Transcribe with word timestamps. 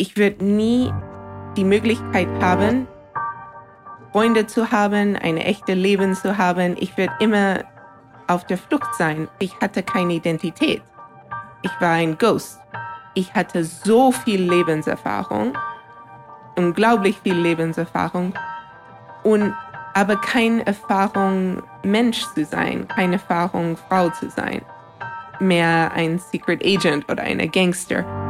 ich 0.00 0.16
würde 0.16 0.42
nie 0.42 0.90
die 1.58 1.64
Möglichkeit 1.64 2.28
haben, 2.40 2.88
Freunde 4.12 4.46
zu 4.46 4.72
haben, 4.72 5.14
ein 5.14 5.36
echtes 5.36 5.76
Leben 5.76 6.14
zu 6.14 6.38
haben. 6.38 6.74
Ich 6.80 6.96
würde 6.96 7.12
immer 7.20 7.64
auf 8.26 8.46
der 8.46 8.56
Flucht 8.56 8.94
sein. 8.94 9.28
Ich 9.40 9.54
hatte 9.60 9.82
keine 9.82 10.14
Identität. 10.14 10.82
Ich 11.62 11.70
war 11.80 11.90
ein 11.90 12.16
Ghost. 12.16 12.58
Ich 13.14 13.34
hatte 13.34 13.62
so 13.62 14.10
viel 14.10 14.40
Lebenserfahrung, 14.40 15.52
unglaublich 16.56 17.18
viel 17.22 17.36
Lebenserfahrung 17.36 18.32
und 19.22 19.54
aber 19.92 20.16
keine 20.16 20.64
Erfahrung, 20.66 21.62
Mensch 21.82 22.24
zu 22.34 22.44
sein, 22.46 22.88
keine 22.88 23.14
Erfahrung, 23.14 23.76
Frau 23.88 24.08
zu 24.10 24.30
sein. 24.30 24.62
Mehr 25.40 25.92
ein 25.92 26.18
Secret 26.18 26.64
Agent 26.64 27.10
oder 27.10 27.22
eine 27.22 27.48
Gangster. 27.48 28.29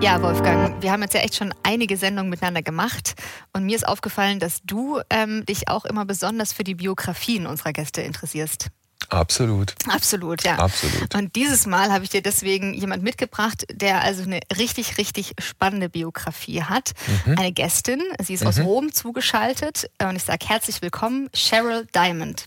Ja, 0.00 0.20
Wolfgang, 0.20 0.82
wir 0.82 0.92
haben 0.92 1.02
jetzt 1.02 1.14
ja 1.14 1.20
echt 1.20 1.36
schon 1.36 1.54
einige 1.62 1.96
Sendungen 1.96 2.28
miteinander 2.28 2.62
gemacht 2.62 3.14
und 3.52 3.64
mir 3.64 3.76
ist 3.76 3.86
aufgefallen, 3.86 4.38
dass 4.38 4.60
du 4.64 5.00
ähm, 5.08 5.46
dich 5.46 5.68
auch 5.68 5.84
immer 5.84 6.04
besonders 6.04 6.52
für 6.52 6.64
die 6.64 6.74
Biografien 6.74 7.46
unserer 7.46 7.72
Gäste 7.72 8.02
interessierst. 8.02 8.68
Absolut. 9.08 9.74
Absolut, 9.88 10.42
ja. 10.44 10.56
Absolut. 10.56 11.14
Und 11.14 11.36
dieses 11.36 11.66
Mal 11.66 11.92
habe 11.92 12.04
ich 12.04 12.10
dir 12.10 12.22
deswegen 12.22 12.74
jemand 12.74 13.02
mitgebracht, 13.02 13.64
der 13.70 14.02
also 14.02 14.22
eine 14.22 14.40
richtig, 14.58 14.98
richtig 14.98 15.34
spannende 15.38 15.88
Biografie 15.88 16.62
hat. 16.62 16.92
Mhm. 17.26 17.38
Eine 17.38 17.52
Gästin, 17.52 18.02
sie 18.20 18.34
ist 18.34 18.42
mhm. 18.42 18.48
aus 18.48 18.60
Rom 18.60 18.92
zugeschaltet 18.92 19.90
und 20.02 20.16
ich 20.16 20.24
sage 20.24 20.46
herzlich 20.46 20.82
willkommen, 20.82 21.30
Cheryl 21.34 21.86
Diamond. 21.94 22.44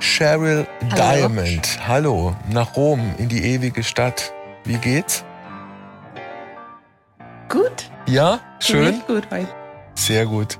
Cheryl 0.00 0.66
Hallo. 0.90 0.96
Diamond, 0.96 1.86
hallo, 1.86 2.36
nach 2.50 2.76
Rom 2.76 3.14
in 3.18 3.28
die 3.28 3.42
ewige 3.42 3.82
Stadt. 3.82 4.32
Wie 4.64 4.78
geht's? 4.78 5.24
Gut. 7.48 7.90
Ja, 8.06 8.40
schön. 8.60 9.02
Gut 9.06 9.30
heute. 9.30 9.48
Sehr 9.94 10.26
gut. 10.26 10.58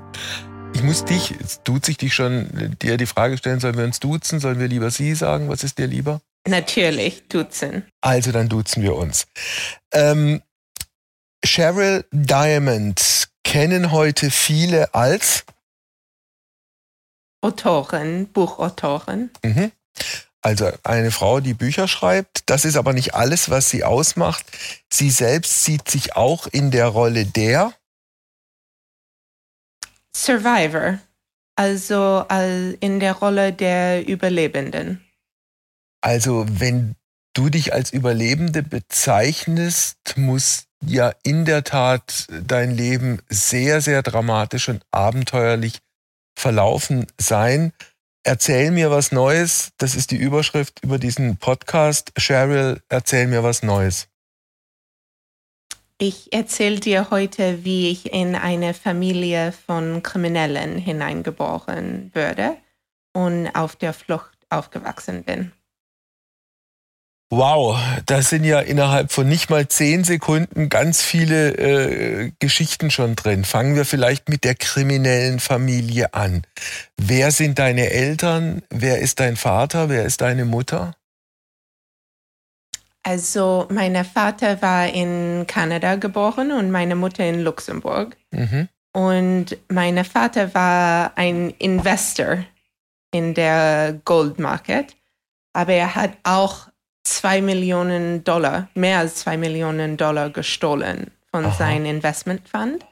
Ich 0.73 0.83
muss 0.83 1.03
dich, 1.03 1.31
jetzt 1.31 1.65
tut 1.65 1.87
ich 1.89 1.97
dich 1.97 2.13
schon, 2.13 2.75
dir 2.81 2.97
die 2.97 3.05
Frage 3.05 3.37
stellen, 3.37 3.59
sollen 3.59 3.77
wir 3.77 3.83
uns 3.83 3.99
duzen? 3.99 4.39
Sollen 4.39 4.59
wir 4.59 4.67
lieber 4.67 4.91
Sie 4.91 5.15
sagen? 5.15 5.49
Was 5.49 5.63
ist 5.63 5.77
dir 5.77 5.87
lieber? 5.87 6.21
Natürlich, 6.47 7.27
duzen. 7.27 7.83
Also 8.01 8.31
dann 8.31 8.47
duzen 8.47 8.83
wir 8.83 8.95
uns. 8.95 9.27
Ähm, 9.91 10.41
Cheryl 11.43 12.05
Diamond 12.11 13.27
kennen 13.43 13.91
heute 13.91 14.31
viele 14.31 14.93
als 14.93 15.45
Autorin, 17.41 18.27
Buchautorin. 18.27 19.29
Mhm. 19.43 19.71
Also 20.47 20.71
eine 20.83 21.11
Frau, 21.11 21.41
die 21.41 21.53
Bücher 21.53 21.89
schreibt. 21.89 22.49
Das 22.49 22.63
ist 22.63 22.77
aber 22.77 22.93
nicht 22.93 23.13
alles, 23.13 23.49
was 23.49 23.69
sie 23.69 23.83
ausmacht. 23.83 24.45
Sie 24.89 25.09
selbst 25.09 25.65
sieht 25.65 25.89
sich 25.89 26.15
auch 26.15 26.47
in 26.47 26.71
der 26.71 26.87
Rolle 26.87 27.25
der 27.25 27.73
Survivor, 30.15 30.99
also 31.57 32.25
in 32.79 33.01
der 33.01 33.15
Rolle 33.15 33.51
der 33.51 34.07
Überlebenden. 34.07 35.05
Also 35.99 36.45
wenn 36.47 36.95
du 37.33 37.49
dich 37.49 37.73
als 37.73 37.91
Überlebende 37.91 38.63
bezeichnest, 38.63 39.97
muss 40.15 40.67
ja 40.81 41.11
in 41.23 41.43
der 41.43 41.65
Tat 41.65 42.25
dein 42.29 42.71
Leben 42.71 43.21
sehr, 43.27 43.81
sehr 43.81 44.01
dramatisch 44.01 44.69
und 44.69 44.85
abenteuerlich 44.91 45.79
verlaufen 46.39 47.05
sein. 47.19 47.73
Erzähl 48.27 48.71
mir 48.71 48.91
was 48.91 49.13
Neues. 49.13 49.71
Das 49.77 49.95
ist 49.95 50.11
die 50.11 50.17
Überschrift 50.17 50.83
über 50.83 50.97
diesen 50.99 51.37
Podcast. 51.37 52.11
Cheryl, 52.17 52.81
erzähl 52.89 53.25
mir 53.25 53.41
was 53.41 53.63
Neues. 53.63 54.09
Ich 55.97 56.33
erzähle 56.33 56.81
dir 56.81 57.09
heute, 57.09 57.63
wie 57.63 57.89
ich 57.89 58.11
in 58.11 58.35
eine 58.35 58.73
Familie 58.73 59.53
von 59.53 60.03
Kriminellen 60.03 60.77
hineingeboren 60.77 62.11
würde 62.13 62.57
und 63.13 63.47
auf 63.55 63.77
der 63.77 63.93
Flucht 63.93 64.37
aufgewachsen 64.49 65.23
bin. 65.23 65.53
Wow, 67.29 67.77
da 68.05 68.21
sind 68.21 68.45
ja 68.45 68.61
innerhalb 68.61 69.11
von 69.11 69.27
nicht 69.27 69.49
mal 69.49 69.67
zehn 69.67 70.05
Sekunden 70.05 70.69
ganz 70.69 71.01
viele 71.01 71.49
äh, 71.57 72.31
Geschichten 72.39 72.89
schon 72.89 73.17
drin. 73.17 73.43
Fangen 73.43 73.75
wir 73.75 73.83
vielleicht 73.83 74.29
mit 74.29 74.45
der 74.45 74.55
kriminellen 74.55 75.41
Familie 75.41 76.13
an. 76.13 76.43
Wer 76.95 77.31
sind 77.31 77.59
deine 77.59 77.89
Eltern? 77.89 78.61
Wer 78.69 78.99
ist 78.99 79.19
dein 79.19 79.35
Vater? 79.35 79.89
Wer 79.89 80.05
ist 80.05 80.21
deine 80.21 80.45
Mutter? 80.45 80.95
Also, 83.03 83.67
mein 83.69 84.03
Vater 84.05 84.61
war 84.61 84.87
in 84.87 85.45
Kanada 85.47 85.95
geboren 85.95 86.53
und 86.53 86.71
meine 86.71 86.95
Mutter 86.95 87.25
in 87.25 87.41
Luxemburg. 87.41 88.15
Mhm. 88.31 88.69
Und 88.93 89.57
mein 89.69 90.03
Vater 90.05 90.53
war 90.53 91.11
ein 91.17 91.53
Investor 91.59 92.45
in 93.11 93.33
der 93.33 93.99
Gold 94.05 94.39
Market, 94.39 94.95
aber 95.53 95.73
er 95.73 95.95
hat 95.95 96.11
auch 96.23 96.66
zwei 97.15 97.41
Millionen 97.41 98.23
Dollar, 98.23 98.69
mehr 98.73 98.99
als 98.99 99.15
zwei 99.15 99.37
Millionen 99.37 99.97
Dollar 99.97 100.29
gestohlen 100.29 101.11
von 101.31 101.45
Aha. 101.45 101.53
seinem 101.53 101.85
Investmentfund. 101.85 102.85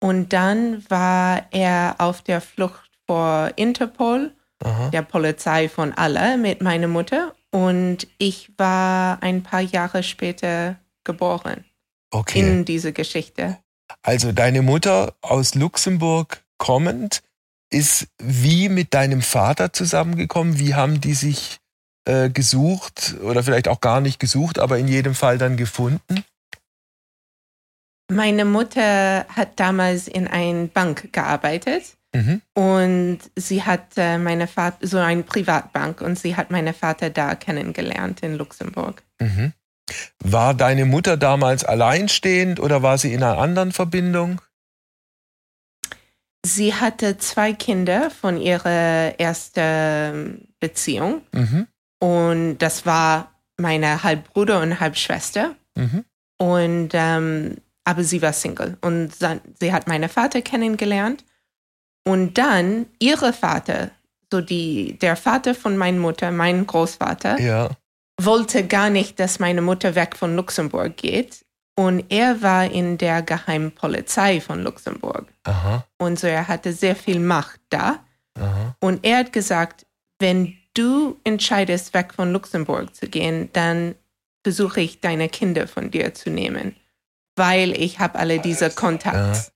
Und 0.00 0.32
dann 0.32 0.84
war 0.90 1.46
er 1.52 1.96
auf 1.98 2.22
der 2.22 2.40
Flucht 2.40 2.90
vor 3.06 3.50
Interpol, 3.56 4.32
Aha. 4.64 4.90
der 4.90 5.02
Polizei 5.02 5.68
von 5.68 5.92
aller, 5.92 6.36
mit 6.36 6.60
meiner 6.60 6.88
Mutter. 6.88 7.34
Und 7.50 8.06
ich 8.18 8.50
war 8.56 9.22
ein 9.22 9.42
paar 9.42 9.60
Jahre 9.60 10.02
später 10.02 10.76
geboren. 11.04 11.64
Okay. 12.10 12.40
In 12.40 12.64
diese 12.64 12.92
Geschichte. 12.92 13.58
Also 14.02 14.32
deine 14.32 14.62
Mutter 14.62 15.14
aus 15.20 15.54
Luxemburg 15.54 16.42
kommend 16.58 17.22
ist 17.70 18.06
wie 18.18 18.68
mit 18.68 18.94
deinem 18.94 19.22
Vater 19.22 19.72
zusammengekommen? 19.72 20.58
Wie 20.58 20.74
haben 20.74 21.00
die 21.00 21.14
sich 21.14 21.58
äh, 22.04 22.30
gesucht 22.30 23.14
oder 23.22 23.42
vielleicht 23.42 23.68
auch 23.68 23.80
gar 23.80 24.00
nicht 24.00 24.18
gesucht, 24.18 24.58
aber 24.58 24.78
in 24.78 24.88
jedem 24.88 25.14
Fall 25.14 25.38
dann 25.38 25.56
gefunden? 25.56 26.24
Meine 28.10 28.44
Mutter 28.44 29.26
hat 29.28 29.58
damals 29.58 30.08
in 30.08 30.26
einer 30.26 30.66
Bank 30.66 31.12
gearbeitet 31.12 31.96
mhm. 32.14 32.42
und 32.54 33.18
sie 33.36 33.62
hat 33.62 33.96
äh, 33.96 34.18
meine 34.18 34.46
Vater, 34.46 34.86
so 34.86 34.98
eine 34.98 35.22
Privatbank 35.22 36.00
und 36.00 36.18
sie 36.18 36.36
hat 36.36 36.50
meinen 36.50 36.74
Vater 36.74 37.10
da 37.10 37.34
kennengelernt 37.34 38.20
in 38.20 38.36
Luxemburg. 38.36 39.02
Mhm. 39.20 39.52
War 40.22 40.54
deine 40.54 40.84
Mutter 40.84 41.16
damals 41.16 41.64
alleinstehend 41.64 42.60
oder 42.60 42.82
war 42.82 42.98
sie 42.98 43.12
in 43.12 43.22
einer 43.22 43.38
anderen 43.38 43.72
Verbindung? 43.72 44.40
Sie 46.44 46.74
hatte 46.74 47.18
zwei 47.18 47.52
Kinder 47.52 48.10
von 48.10 48.40
ihrer 48.40 49.18
ersten 49.18 50.48
Beziehung. 50.58 51.22
Mhm. 51.32 51.68
Und 52.02 52.58
das 52.58 52.84
war 52.84 53.30
meine 53.56 54.02
Halbbruder 54.02 54.60
und 54.60 54.80
Halbschwester. 54.80 55.54
Mhm. 55.76 56.04
Und 56.36 56.88
ähm, 56.94 57.56
aber 57.84 58.02
sie 58.02 58.20
war 58.22 58.32
Single 58.32 58.76
und 58.80 59.12
sie 59.60 59.72
hat 59.72 59.86
meinen 59.86 60.08
Vater 60.08 60.42
kennengelernt. 60.42 61.24
Und 62.04 62.38
dann 62.38 62.86
ihre 62.98 63.32
Vater, 63.32 63.90
so 64.32 64.40
die, 64.40 64.98
der 64.98 65.14
Vater 65.14 65.54
von 65.54 65.76
meiner 65.76 65.98
Mutter, 65.98 66.32
mein 66.32 66.66
Großvater, 66.66 67.40
ja. 67.40 67.70
wollte 68.20 68.66
gar 68.66 68.90
nicht, 68.90 69.20
dass 69.20 69.38
meine 69.38 69.62
Mutter 69.62 69.94
weg 69.94 70.16
von 70.16 70.34
Luxemburg 70.34 70.96
geht. 70.96 71.44
Und 71.76 72.04
er 72.10 72.42
war 72.42 72.64
in 72.68 72.98
der 72.98 73.22
Geheimpolizei 73.22 74.40
von 74.40 74.62
Luxemburg. 74.62 75.32
Aha. 75.44 75.84
Und 75.98 76.18
so 76.18 76.26
er 76.26 76.48
hatte 76.48 76.72
sehr 76.72 76.96
viel 76.96 77.20
Macht 77.20 77.60
da. 77.70 78.00
Aha. 78.38 78.76
Und 78.80 79.04
er 79.04 79.18
hat 79.18 79.32
gesagt, 79.32 79.86
wenn 80.18 80.56
du 80.74 81.18
entscheidest, 81.24 81.94
weg 81.94 82.14
von 82.14 82.32
Luxemburg 82.32 82.94
zu 82.94 83.08
gehen, 83.08 83.50
dann 83.52 83.94
versuche 84.42 84.80
ich, 84.80 85.00
deine 85.00 85.28
Kinder 85.28 85.68
von 85.68 85.90
dir 85.90 86.14
zu 86.14 86.30
nehmen, 86.30 86.76
weil 87.36 87.72
ich 87.80 87.98
habe 87.98 88.18
alle 88.18 88.38
diese 88.40 88.70
Kontakte. 88.70 89.52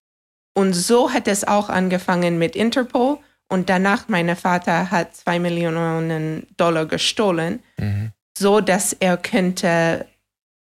Und 0.54 0.72
so 0.72 1.12
hat 1.12 1.28
es 1.28 1.44
auch 1.44 1.68
angefangen 1.68 2.38
mit 2.38 2.56
Interpol. 2.56 3.18
Und 3.48 3.68
danach, 3.68 4.08
mein 4.08 4.34
Vater 4.34 4.90
hat 4.90 5.14
zwei 5.14 5.38
Millionen 5.38 6.46
Dollar 6.56 6.86
gestohlen, 6.86 7.62
mhm. 7.76 8.12
so 8.36 8.60
dass 8.60 8.92
er 8.92 9.16
könnte 9.16 10.06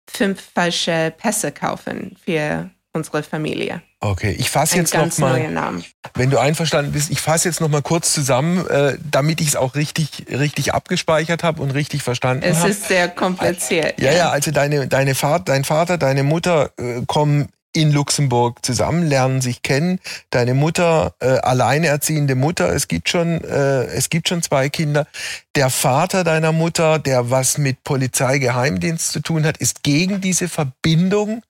fünf 0.10 0.42
falsche 0.54 1.14
Pässe 1.18 1.52
kaufen 1.52 2.18
für 2.24 2.70
unsere 2.96 3.22
Familie. 3.24 3.82
Okay, 4.00 4.36
ich 4.38 4.50
fasse 4.50 4.78
jetzt 4.78 4.94
noch 4.94 5.18
mal, 5.18 5.84
wenn 6.14 6.30
du 6.30 6.40
einverstanden 6.40 6.94
bist, 6.94 7.12
ich 7.12 7.20
fasse 7.20 7.50
jetzt 7.50 7.62
noch 7.62 7.70
mal 7.70 7.82
kurz 7.82 8.14
zusammen, 8.14 8.66
äh, 8.68 8.98
damit 9.10 9.42
ich 9.42 9.50
es 9.50 9.56
auch 9.56 9.76
richtig, 9.76 10.26
richtig 10.30 10.74
abgespeichert 10.74 11.44
habe 11.44 11.62
und 11.62 11.72
richtig 11.72 12.04
verstanden 12.04 12.44
habe. 12.44 12.54
Es 12.54 12.62
hab. 12.62 12.70
ist 12.70 12.88
sehr 12.88 13.10
kompliziert. 13.10 14.00
Ja, 14.00 14.12
ja, 14.12 14.30
also 14.30 14.52
deine, 14.52 14.88
deine 14.88 15.16
Vater, 15.16 15.46
dein 15.46 15.64
Vater, 15.64 15.98
deine 15.98 16.24
Mutter 16.24 16.72
äh, 16.78 17.02
kommen 17.06 17.50
in 17.76 17.92
Luxemburg 17.92 18.66
zusammen, 18.66 19.06
lernen 19.06 19.42
sich 19.42 19.62
kennen. 19.62 20.00
Deine 20.30 20.54
Mutter, 20.54 21.14
äh, 21.20 21.40
alleinerziehende 21.40 22.36
Mutter, 22.36 22.74
es 22.74 22.88
gibt 22.88 23.10
schon, 23.10 23.44
äh, 23.44 23.84
es 23.86 24.10
gibt 24.10 24.30
schon 24.30 24.42
zwei 24.42 24.70
Kinder. 24.70 25.08
Der 25.56 25.70
Vater 25.70 26.24
deiner 26.24 26.54
Mutter, 26.54 27.00
der 27.00 27.30
was 27.30 27.58
mit 27.58 27.84
Polizeigeheimdienst 27.84 29.12
zu 29.12 29.20
tun 29.20 29.46
hat, 29.46 29.58
ist 29.58 29.84
gegen 29.84 30.22
diese 30.22 30.48
Verbindung 30.48 31.42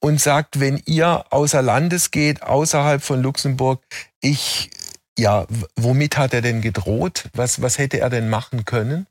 und 0.00 0.20
sagt, 0.20 0.60
wenn 0.60 0.82
ihr 0.86 1.24
außer 1.30 1.62
Landes 1.62 2.10
geht, 2.10 2.42
außerhalb 2.42 3.02
von 3.02 3.22
Luxemburg, 3.22 3.82
ich, 4.20 4.70
ja, 5.18 5.46
womit 5.76 6.18
hat 6.18 6.34
er 6.34 6.42
denn 6.42 6.60
gedroht? 6.60 7.24
Was, 7.34 7.62
was 7.62 7.78
hätte 7.78 8.00
er 8.00 8.10
denn 8.10 8.28
machen 8.28 8.64
können? 8.64 9.06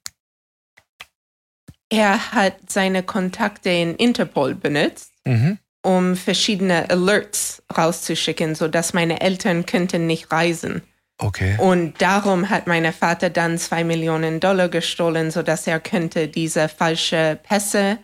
Er 1.89 2.31
hat 2.31 2.56
seine 2.69 3.04
Kontakte 3.04 3.69
in 3.69 3.95
Interpol 3.95 4.56
benutzt. 4.56 5.12
Mhm 5.25 5.60
um 5.86 6.16
verschiedene 6.16 6.89
Alerts 6.89 7.62
rauszuschicken, 7.78 8.56
sodass 8.56 8.94
meine 8.94 9.21
Eltern 9.21 9.68
könnten 9.68 10.07
nicht 10.07 10.31
reisen. 10.31 10.81
Okay. 11.18 11.56
Und 11.60 12.01
darum 12.01 12.50
hat 12.50 12.68
mein 12.68 12.92
Vater 12.92 13.30
dann 13.30 13.57
zwei 13.57 13.83
Millionen 13.83 14.39
Dollar 14.39 14.68
gestohlen, 14.68 15.31
sodass 15.31 15.68
er 15.68 15.80
könnte 15.80 16.28
diese 16.28 16.68
falsche 16.68 17.39
Pässe 17.42 18.00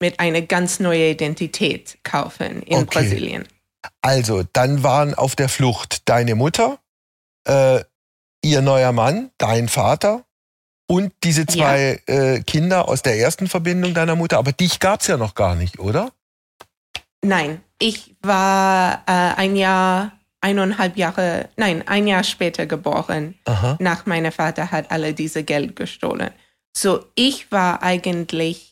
mit 0.00 0.18
einer 0.18 0.42
ganz 0.42 0.80
neuen 0.80 1.12
Identität 1.12 1.98
kaufen 2.02 2.62
in 2.62 2.78
okay. 2.78 3.00
Brasilien. 3.00 3.46
Also, 4.02 4.42
dann 4.52 4.82
waren 4.82 5.14
auf 5.14 5.36
der 5.36 5.48
Flucht 5.48 6.08
deine 6.08 6.34
Mutter, 6.34 6.78
äh, 7.46 7.80
ihr 8.42 8.62
neuer 8.62 8.92
Mann, 8.92 9.30
dein 9.38 9.68
Vater 9.68 10.24
und 10.90 11.12
diese 11.22 11.46
zwei 11.46 12.00
ja. 12.08 12.14
äh, 12.14 12.42
Kinder 12.42 12.88
aus 12.88 13.02
der 13.02 13.16
ersten 13.18 13.46
Verbindung 13.46 13.94
deiner 13.94 14.16
Mutter. 14.16 14.38
Aber 14.38 14.52
dich 14.52 14.80
gab 14.80 15.00
es 15.00 15.06
ja 15.06 15.16
noch 15.16 15.34
gar 15.34 15.54
nicht, 15.54 15.78
oder? 15.78 16.10
Nein, 17.22 17.62
ich 17.78 18.16
war 18.22 19.02
äh, 19.06 19.12
ein 19.36 19.56
Jahr, 19.56 20.12
eineinhalb 20.40 20.96
Jahre, 20.96 21.48
nein, 21.56 21.86
ein 21.86 22.06
Jahr 22.06 22.24
später 22.24 22.66
geboren. 22.66 23.34
Aha. 23.44 23.76
Nach 23.78 24.06
meinem 24.06 24.32
Vater 24.32 24.70
hat 24.70 24.90
alle 24.90 25.14
diese 25.14 25.44
Geld 25.44 25.76
gestohlen. 25.76 26.30
So, 26.76 27.04
ich 27.14 27.52
war 27.52 27.82
eigentlich 27.82 28.69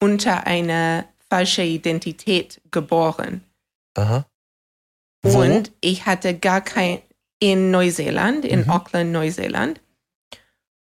unter 0.00 0.46
einer 0.46 1.04
falschen 1.28 1.64
Identität 1.64 2.60
geboren. 2.70 3.44
Aha. 3.96 4.26
Und 5.22 5.72
ich 5.80 6.06
hatte 6.06 6.36
gar 6.36 6.60
kein, 6.62 7.00
in 7.38 7.70
Neuseeland, 7.70 8.44
in 8.44 8.64
mhm. 8.64 8.70
Auckland, 8.70 9.12
Neuseeland. 9.12 9.80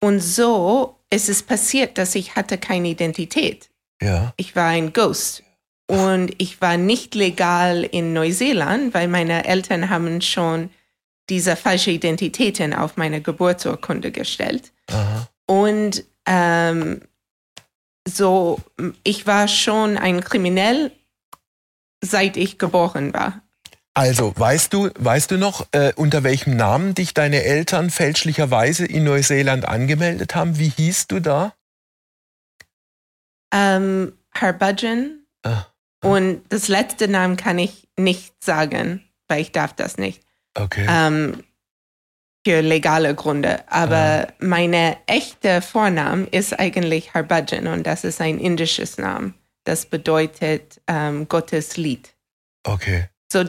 Und 0.02 0.20
so 0.20 0.96
ist 1.10 1.30
es 1.30 1.44
passiert, 1.44 1.98
dass 1.98 2.16
ich 2.16 2.36
hatte 2.36 2.58
keine 2.58 2.90
Identität. 2.90 3.70
Ja. 4.02 4.34
Ich 4.38 4.56
war 4.56 4.68
ein 4.68 4.94
Ghost. 4.94 5.44
Und 5.88 6.34
ich 6.38 6.62
war 6.62 6.78
nicht 6.78 7.16
legal 7.16 7.84
in 7.84 8.14
Neuseeland, 8.14 8.94
weil 8.94 9.08
meine 9.08 9.46
Eltern 9.46 9.90
haben 9.90 10.22
schon 10.22 10.70
diese 11.30 11.56
falsche 11.56 11.92
Identitäten 11.92 12.74
auf 12.74 12.96
meine 12.96 13.22
Geburtsurkunde 13.22 14.12
gestellt. 14.12 14.72
Aha. 14.88 15.28
Und 15.48 16.04
ähm, 16.28 17.02
so, 18.10 18.60
ich 19.04 19.28
war 19.28 19.48
schon 19.48 19.98
ein 19.98 20.22
Kriminell, 20.22 20.92
seit 22.02 22.38
ich 22.38 22.58
geboren 22.58 23.14
war. 23.14 23.42
Also, 23.94 24.34
weißt 24.36 24.72
du, 24.72 24.92
weißt 24.98 25.32
du 25.32 25.38
noch, 25.38 25.68
äh, 25.72 25.92
unter 25.96 26.24
welchem 26.24 26.56
Namen 26.56 26.96
dich 26.96 27.14
deine 27.14 27.44
Eltern 27.44 27.90
fälschlicherweise 27.90 28.86
in 28.86 29.04
Neuseeland 29.04 29.66
angemeldet 29.66 30.36
haben? 30.36 30.58
Wie 30.58 30.70
hieß 30.70 31.08
du 31.08 31.20
da? 31.20 31.54
Ähm, 33.54 34.14
Harbudgeon. 34.34 35.26
Ah. 35.44 35.66
Und 36.02 36.44
das 36.50 36.68
letzte 36.68 37.08
Namen 37.08 37.36
kann 37.36 37.60
ich 37.60 37.90
nicht 37.98 38.42
sagen, 38.44 39.04
weil 39.28 39.42
ich 39.42 39.52
darf 39.52 39.74
das 39.74 39.98
nicht. 39.98 40.24
Okay. 40.54 40.86
Ähm, 40.90 41.44
für 42.50 42.62
legale 42.62 43.14
Gründe. 43.14 43.60
Aber 43.68 44.28
ah. 44.28 44.34
meine 44.40 44.98
echte 45.06 45.62
Vorname 45.62 46.26
ist 46.32 46.60
eigentlich 46.60 47.14
Harbhajan 47.14 47.68
und 47.68 47.86
das 47.86 48.04
ist 48.04 48.22
ein 48.22 48.40
indisches 48.40 48.98
Name. 48.98 49.34
Das 49.66 49.86
bedeutet 49.86 50.82
ähm, 50.88 51.28
Gottes 51.30 51.78
Lied. 51.78 52.16
Okay. 52.64 53.04
So 53.32 53.44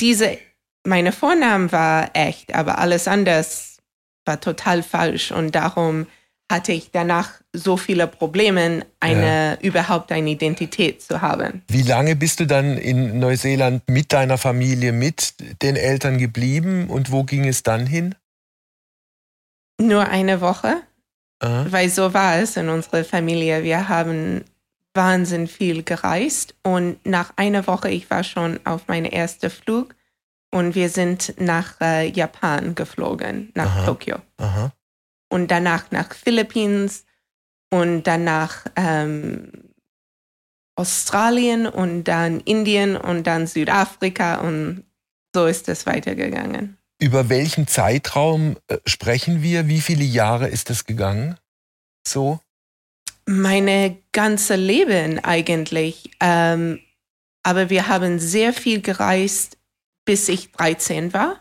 diese, 0.00 0.38
meine 0.84 1.12
Vorname 1.12 1.70
war 1.70 2.08
echt, 2.14 2.54
aber 2.54 2.78
alles 2.78 3.06
anders 3.08 3.76
war 4.24 4.40
total 4.40 4.82
falsch 4.82 5.32
und 5.32 5.54
darum 5.54 6.06
hatte 6.50 6.72
ich 6.72 6.90
danach 6.92 7.32
so 7.52 7.76
viele 7.76 8.06
Probleme, 8.06 8.86
eine 9.00 9.26
ja. 9.26 9.58
überhaupt 9.60 10.12
eine 10.12 10.30
Identität 10.30 11.02
zu 11.02 11.20
haben. 11.20 11.60
Wie 11.68 11.82
lange 11.82 12.16
bist 12.16 12.40
du 12.40 12.46
dann 12.46 12.78
in 12.78 13.18
Neuseeland 13.18 13.82
mit 13.86 14.14
deiner 14.14 14.38
Familie, 14.38 14.92
mit 14.92 15.34
den 15.60 15.76
Eltern 15.76 16.16
geblieben 16.16 16.88
und 16.88 17.12
wo 17.12 17.24
ging 17.24 17.46
es 17.46 17.62
dann 17.62 17.86
hin? 17.86 18.14
Nur 19.80 20.08
eine 20.08 20.40
Woche, 20.40 20.82
Aha. 21.40 21.66
weil 21.68 21.88
so 21.88 22.14
war 22.14 22.36
es 22.36 22.56
in 22.56 22.68
unserer 22.68 23.04
Familie. 23.04 23.62
Wir 23.62 23.88
haben 23.88 24.44
wahnsinnig 24.94 25.52
viel 25.52 25.82
gereist 25.82 26.54
und 26.62 27.04
nach 27.04 27.32
einer 27.36 27.66
Woche, 27.66 27.90
ich 27.90 28.08
war 28.08 28.24
schon 28.24 28.58
auf 28.64 28.88
meinem 28.88 29.10
ersten 29.12 29.50
Flug 29.50 29.94
und 30.50 30.74
wir 30.74 30.88
sind 30.88 31.34
nach 31.38 31.80
äh, 31.82 32.08
Japan 32.08 32.74
geflogen, 32.74 33.52
nach 33.54 33.76
Aha. 33.76 33.84
Tokio. 33.84 34.16
Aha 34.38 34.72
und 35.28 35.50
danach 35.50 35.90
nach 35.90 36.14
Philippinen 36.14 36.90
und 37.70 38.04
danach 38.04 38.66
ähm, 38.76 39.50
Australien 40.76 41.66
und 41.66 42.04
dann 42.04 42.40
Indien 42.40 42.96
und 42.96 43.26
dann 43.26 43.46
Südafrika 43.46 44.36
und 44.36 44.84
so 45.34 45.46
ist 45.46 45.68
es 45.68 45.86
weitergegangen. 45.86 46.78
Über 46.98 47.28
welchen 47.28 47.66
Zeitraum 47.66 48.56
äh, 48.68 48.78
sprechen 48.86 49.42
wir? 49.42 49.68
Wie 49.68 49.80
viele 49.80 50.04
Jahre 50.04 50.48
ist 50.48 50.70
es 50.70 50.86
gegangen? 50.86 51.36
So? 52.06 52.40
Meine 53.26 53.98
ganze 54.12 54.56
Leben 54.56 55.18
eigentlich. 55.18 56.10
Ähm, 56.20 56.80
aber 57.42 57.70
wir 57.70 57.88
haben 57.88 58.18
sehr 58.18 58.52
viel 58.52 58.80
gereist, 58.80 59.58
bis 60.04 60.28
ich 60.28 60.52
13 60.52 61.12
war. 61.12 61.36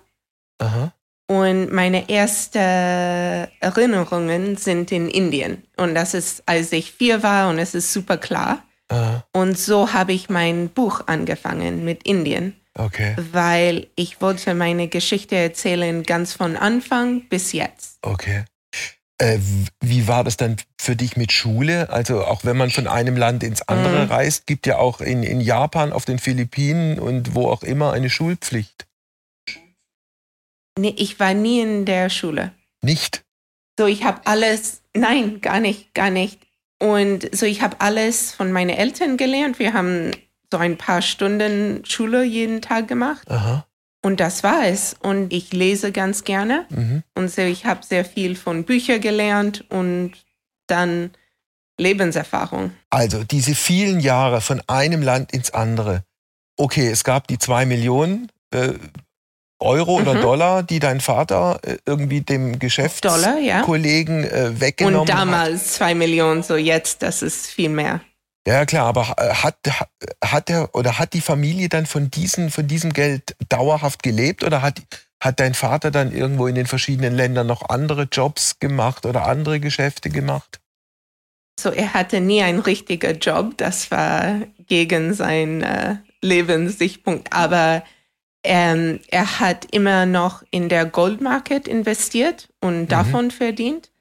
Aha. 0.59 0.93
Und 1.27 1.71
meine 1.71 2.09
ersten 2.09 2.59
Erinnerungen 2.59 4.57
sind 4.57 4.91
in 4.91 5.09
Indien. 5.09 5.63
Und 5.77 5.95
das 5.95 6.13
ist, 6.13 6.43
als 6.45 6.71
ich 6.71 6.91
vier 6.91 7.23
war 7.23 7.49
und 7.49 7.57
es 7.57 7.73
ist 7.73 7.91
super 7.91 8.17
klar. 8.17 8.63
Aha. 8.89 9.25
Und 9.31 9.57
so 9.57 9.93
habe 9.93 10.13
ich 10.13 10.29
mein 10.29 10.69
Buch 10.69 11.01
angefangen 11.07 11.83
mit 11.83 12.03
Indien. 12.03 12.59
Okay. 12.77 13.15
Weil 13.31 13.87
ich 13.95 14.21
wollte 14.21 14.53
meine 14.53 14.87
Geschichte 14.87 15.35
erzählen, 15.35 16.03
ganz 16.03 16.33
von 16.33 16.57
Anfang 16.57 17.21
bis 17.29 17.53
jetzt. 17.53 17.97
Okay. 18.01 18.45
Äh, 19.17 19.39
wie 19.81 20.09
war 20.09 20.25
das 20.25 20.35
dann 20.35 20.57
für 20.79 20.97
dich 20.97 21.15
mit 21.15 21.31
Schule? 21.31 21.89
Also 21.89 22.25
auch 22.25 22.43
wenn 22.43 22.57
man 22.57 22.69
von 22.69 22.87
einem 22.87 23.15
Land 23.15 23.43
ins 23.43 23.61
andere 23.61 24.05
mhm. 24.05 24.11
reist, 24.11 24.45
gibt 24.45 24.67
ja 24.67 24.77
auch 24.77 24.99
in, 24.99 25.23
in 25.23 25.39
Japan, 25.39 25.93
auf 25.93 26.03
den 26.03 26.19
Philippinen 26.19 26.99
und 26.99 27.33
wo 27.33 27.47
auch 27.47 27.63
immer 27.63 27.93
eine 27.93 28.09
Schulpflicht. 28.09 28.85
Nee, 30.77 30.93
ich 30.97 31.17
war 31.21 31.33
nie 31.33 31.61
in 31.61 31.85
der 31.85 32.09
Schule. 32.09 32.51
Nicht? 32.81 33.23
So, 33.79 33.87
ich 33.87 34.03
habe 34.03 34.19
alles, 34.25 34.81
nein, 34.93 35.39
gar 35.39 35.61
nicht, 35.61 35.93
gar 35.93 36.09
nicht. 36.09 36.39
Und 36.79 37.33
so, 37.33 37.45
ich 37.45 37.61
habe 37.61 37.79
alles 37.79 38.33
von 38.33 38.51
meinen 38.51 38.69
Eltern 38.69 39.15
gelernt. 39.15 39.59
Wir 39.59 39.71
haben 39.71 40.11
so 40.55 40.61
ein 40.61 40.77
paar 40.77 41.01
Stunden 41.01 41.83
Schule 41.85 42.23
jeden 42.23 42.61
Tag 42.61 42.87
gemacht. 42.87 43.29
Aha. 43.29 43.65
Und 44.01 44.21
das 44.21 44.41
war 44.41 44.65
es. 44.65 44.95
Und 45.01 45.33
ich 45.33 45.51
lese 45.51 45.91
ganz 45.91 46.23
gerne. 46.23 46.65
Mhm. 46.69 47.03
Und 47.13 47.29
so, 47.29 47.41
ich 47.41 47.65
habe 47.65 47.85
sehr 47.85 48.05
viel 48.05 48.37
von 48.37 48.63
Büchern 48.63 49.01
gelernt 49.01 49.65
und 49.69 50.13
dann 50.67 51.11
Lebenserfahrung. 51.77 52.71
Also 52.89 53.25
diese 53.25 53.53
vielen 53.53 53.99
Jahre 53.99 54.39
von 54.39 54.61
einem 54.67 55.01
Land 55.01 55.33
ins 55.33 55.51
andere. 55.51 56.03
Okay, 56.55 56.87
es 56.87 57.03
gab 57.03 57.27
die 57.27 57.37
zwei 57.37 57.65
Millionen 57.65 58.31
äh, 58.51 58.69
Euro 59.59 59.99
mhm. 59.99 60.07
oder 60.07 60.21
Dollar, 60.21 60.63
die 60.63 60.79
dein 60.79 61.01
Vater 61.01 61.59
äh, 61.63 61.77
irgendwie 61.85 62.21
dem 62.21 62.59
Geschäftskollegen 62.59 64.23
ja. 64.23 64.29
Äh, 64.29 64.61
weggenommen 64.61 64.99
hat. 64.99 65.01
Und 65.01 65.09
damals 65.09 65.61
hat. 65.63 65.67
zwei 65.67 65.95
Millionen, 65.95 66.43
so 66.43 66.55
jetzt, 66.55 67.01
das 67.01 67.21
ist 67.21 67.47
viel 67.47 67.69
mehr. 67.69 67.99
Ja, 68.47 68.65
klar, 68.65 68.85
aber 68.85 69.15
äh, 69.17 69.33
hat, 69.33 69.57
hat 70.23 70.49
er 70.49 70.75
oder 70.75 70.99
hat 70.99 71.13
die 71.13 71.21
Familie 71.21 71.67
dann 71.67 71.85
von, 71.85 72.11
diesen, 72.11 72.51
von 72.51 72.67
diesem 72.67 72.93
Geld 72.93 73.35
dauerhaft 73.49 74.03
gelebt 74.03 74.43
oder 74.43 74.61
hat, 74.61 74.81
hat 75.19 75.39
dein 75.39 75.55
Vater 75.55 75.89
dann 75.89 76.11
irgendwo 76.11 76.45
in 76.45 76.55
den 76.55 76.67
verschiedenen 76.67 77.15
Ländern 77.15 77.47
noch 77.47 77.69
andere 77.69 78.07
Jobs 78.11 78.59
gemacht 78.59 79.05
oder 79.05 79.25
andere 79.25 79.59
Geschäfte 79.59 80.09
gemacht? 80.09 80.59
So, 81.59 81.71
er 81.71 81.93
hatte 81.93 82.21
nie 82.21 82.43
einen 82.43 82.59
richtigen 82.59 83.17
Job, 83.19 83.57
das 83.57 83.89
war 83.89 84.41
gegen 84.67 85.13
sein 85.13 85.63
äh, 85.63 85.95
Lebenssichtpunkt. 86.21 87.33
Aber 87.33 87.83
ähm, 88.43 88.99
er 89.09 89.39
hat 89.39 89.65
immer 89.71 90.05
noch 90.05 90.43
in 90.51 90.69
der 90.69 90.85
Gold 90.85 91.21
Market 91.21 91.67
investiert 91.67 92.49
und 92.59 92.81
mhm. 92.81 92.87
davon 92.89 93.31
verdient. 93.31 93.91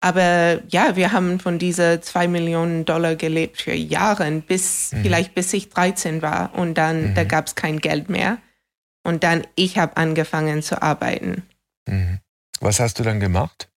Aber 0.00 0.62
ja, 0.68 0.94
wir 0.94 1.12
haben 1.12 1.40
von 1.40 1.58
diese 1.58 2.00
zwei 2.00 2.28
Millionen 2.28 2.84
Dollar 2.84 3.16
gelebt 3.16 3.60
für 3.60 3.74
Jahre, 3.74 4.30
bis 4.30 4.92
mhm. 4.92 5.02
vielleicht 5.02 5.34
bis 5.34 5.52
ich 5.52 5.70
13 5.70 6.22
war. 6.22 6.54
Und 6.54 6.74
dann, 6.74 7.10
mhm. 7.10 7.14
da 7.14 7.24
gab 7.24 7.46
es 7.46 7.54
kein 7.56 7.80
Geld 7.80 8.08
mehr. 8.08 8.38
Und 9.02 9.24
dann, 9.24 9.46
ich 9.56 9.78
habe 9.78 9.96
angefangen 9.96 10.62
zu 10.62 10.80
arbeiten. 10.80 11.42
Mhm. 11.88 12.20
Was 12.60 12.78
hast 12.78 12.98
du 12.98 13.02
dann 13.02 13.20
gemacht? 13.20 13.68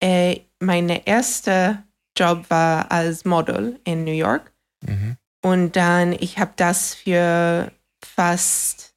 Äh, 0.00 0.40
meine 0.60 1.06
erste 1.06 1.82
Job 2.16 2.48
war 2.48 2.90
als 2.92 3.24
Model 3.24 3.80
in 3.84 4.04
New 4.04 4.12
York. 4.12 4.52
Mhm. 4.82 5.16
Und 5.42 5.76
dann, 5.76 6.12
ich 6.12 6.38
habe 6.38 6.52
das 6.56 6.94
für 6.94 7.72
fast 8.04 8.94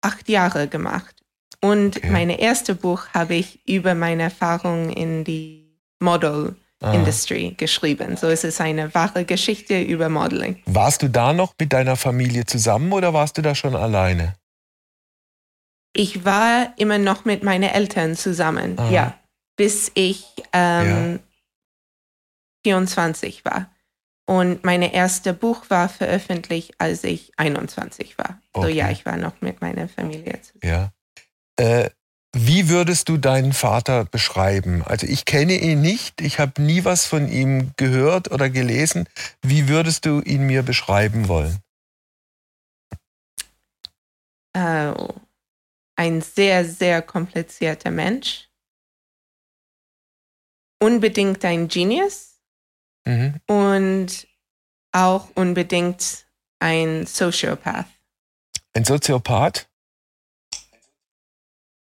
acht 0.00 0.28
Jahre 0.28 0.68
gemacht. 0.68 1.17
Und 1.60 1.96
okay. 1.96 2.10
mein 2.10 2.30
erstes 2.30 2.76
Buch 2.76 3.08
habe 3.14 3.34
ich 3.34 3.66
über 3.66 3.94
meine 3.94 4.24
Erfahrung 4.24 4.90
in 4.90 5.24
die 5.24 5.76
Model 6.00 6.54
ah. 6.80 6.92
Industry 6.92 7.54
geschrieben. 7.56 8.16
So 8.16 8.28
es 8.28 8.44
ist 8.44 8.60
eine 8.60 8.94
wahre 8.94 9.24
Geschichte 9.24 9.80
über 9.80 10.08
Modeling. 10.08 10.62
Warst 10.66 11.02
du 11.02 11.08
da 11.08 11.32
noch 11.32 11.54
mit 11.58 11.72
deiner 11.72 11.96
Familie 11.96 12.46
zusammen 12.46 12.92
oder 12.92 13.12
warst 13.12 13.38
du 13.38 13.42
da 13.42 13.54
schon 13.54 13.74
alleine? 13.74 14.36
Ich 15.94 16.24
war 16.24 16.74
immer 16.76 16.98
noch 16.98 17.24
mit 17.24 17.42
meinen 17.42 17.68
Eltern 17.68 18.14
zusammen, 18.14 18.78
ah. 18.78 18.90
ja, 18.90 19.18
bis 19.56 19.90
ich 19.94 20.26
ähm, 20.52 21.12
ja. 21.14 21.18
24 22.64 23.44
war. 23.44 23.70
Und 24.26 24.62
mein 24.62 24.82
erstes 24.82 25.34
Buch 25.36 25.70
war 25.70 25.88
veröffentlicht, 25.88 26.74
als 26.78 27.02
ich 27.02 27.32
21 27.38 28.18
war. 28.18 28.40
Okay. 28.52 28.66
So 28.66 28.68
ja, 28.72 28.90
ich 28.90 29.06
war 29.06 29.16
noch 29.16 29.40
mit 29.40 29.62
meiner 29.62 29.88
Familie 29.88 30.40
zusammen. 30.42 30.60
Ja. 30.62 30.92
Äh, 31.58 31.90
wie 32.34 32.68
würdest 32.68 33.08
du 33.08 33.16
deinen 33.16 33.52
Vater 33.52 34.04
beschreiben? 34.04 34.82
Also 34.82 35.06
ich 35.06 35.24
kenne 35.24 35.54
ihn 35.54 35.80
nicht, 35.80 36.20
ich 36.20 36.38
habe 36.38 36.60
nie 36.62 36.84
was 36.84 37.06
von 37.06 37.28
ihm 37.28 37.72
gehört 37.76 38.30
oder 38.30 38.50
gelesen. 38.50 39.08
Wie 39.42 39.68
würdest 39.68 40.04
du 40.04 40.20
ihn 40.20 40.46
mir 40.46 40.62
beschreiben 40.62 41.28
wollen? 41.28 41.58
Oh, 44.56 45.14
ein 45.96 46.20
sehr, 46.20 46.64
sehr 46.64 47.02
komplizierter 47.02 47.90
Mensch. 47.90 48.48
Unbedingt 50.80 51.44
ein 51.44 51.66
Genius 51.66 52.40
mhm. 53.04 53.40
und 53.46 54.28
auch 54.92 55.28
unbedingt 55.34 56.26
ein 56.60 57.06
Sociopath. 57.06 57.86
Ein 58.74 58.84
Soziopath? 58.84 59.67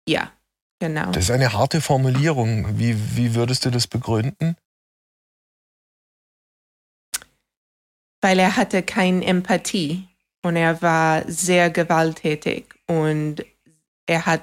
Ja, 0.08 0.30
genau. 0.78 1.10
Das 1.12 1.24
ist 1.24 1.30
eine 1.30 1.52
harte 1.52 1.80
Formulierung. 1.80 2.78
Wie, 2.78 2.96
wie 3.16 3.34
würdest 3.34 3.64
du 3.64 3.70
das 3.70 3.86
begründen? 3.86 4.56
Weil 8.20 8.38
er 8.38 8.56
hatte 8.56 8.82
keine 8.82 9.24
Empathie 9.24 10.08
und 10.42 10.56
er 10.56 10.80
war 10.82 11.24
sehr 11.30 11.70
gewalttätig 11.70 12.66
und 12.86 13.44
er 14.06 14.26
hat 14.26 14.42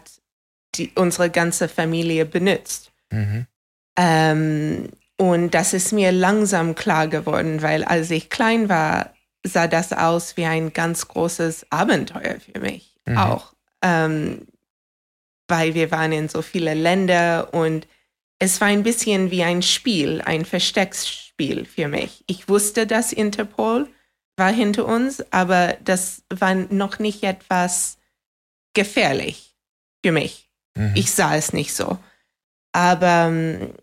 die, 0.76 0.92
unsere 0.96 1.30
ganze 1.30 1.68
Familie 1.68 2.26
benutzt. 2.26 2.92
Mhm. 3.12 3.48
Ähm, 3.98 4.90
und 5.18 5.52
das 5.52 5.74
ist 5.74 5.94
mir 5.94 6.12
langsam 6.12 6.74
klar 6.76 7.08
geworden, 7.08 7.62
weil 7.62 7.84
als 7.84 8.10
ich 8.10 8.30
klein 8.30 8.70
war, 8.70 9.14
sah 9.44 9.68
das 9.68 9.94
aus 9.94 10.38
wie 10.38 10.46
ein 10.46 10.74
ganz 10.74 11.08
großes 11.08 11.68
Abenteuer 11.70 12.40
für 12.40 12.60
mich 12.60 12.96
mhm. 13.06 13.18
auch. 13.18 13.54
Ähm, 13.84 14.48
weil 15.52 15.74
wir 15.76 15.92
waren 15.92 16.14
in 16.14 16.30
so 16.30 16.42
viele 16.42 16.74
Länder 16.74 17.54
und 17.54 17.86
es 18.40 18.60
war 18.62 18.70
ein 18.70 18.84
bisschen 18.84 19.30
wie 19.32 19.44
ein 19.44 19.62
Spiel, 19.62 20.22
ein 20.22 20.46
Verstecksspiel 20.46 21.66
für 21.66 21.90
mich. 21.90 22.24
Ich 22.26 22.48
wusste, 22.48 22.88
dass 22.88 23.12
Interpol 23.12 23.90
war 24.38 24.52
hinter 24.52 24.86
uns, 24.86 25.24
aber 25.32 25.78
das 25.84 26.24
war 26.30 26.56
noch 26.56 27.00
nicht 27.00 27.24
etwas 27.24 27.98
gefährlich 28.74 29.58
für 30.04 30.14
mich. 30.14 30.50
Mhm. 30.76 30.94
Ich 30.96 31.12
sah 31.12 31.36
es 31.36 31.52
nicht 31.52 31.74
so. 31.74 32.00
Aber 32.72 33.28
ähm, 33.28 33.74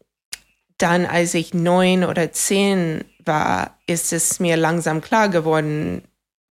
dann, 0.79 1.05
als 1.05 1.35
ich 1.35 1.53
neun 1.53 2.03
oder 2.03 2.33
zehn 2.33 3.05
war, 3.19 3.79
ist 3.87 4.15
es 4.15 4.41
mir 4.41 4.57
langsam 4.57 5.03
klar 5.03 5.29
geworden, 5.29 6.03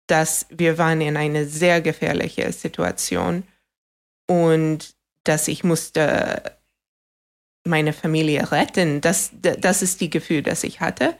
dass 0.05 0.45
wir 0.49 0.77
waren 0.77 1.01
in 1.01 1.17
einer 1.17 1.45
sehr 1.45 1.81
gefährlichen 1.81 2.53
Situation 2.53 3.43
und 4.27 4.96
dass 5.27 5.47
ich 5.47 5.63
musste 5.63 6.57
meine 7.65 7.93
Familie 7.93 8.51
retten. 8.51 9.01
Das, 9.01 9.31
das 9.33 9.81
ist 9.81 10.01
die 10.01 10.09
Gefühl, 10.09 10.41
das 10.41 10.63
ich 10.63 10.79
hatte. 10.79 11.15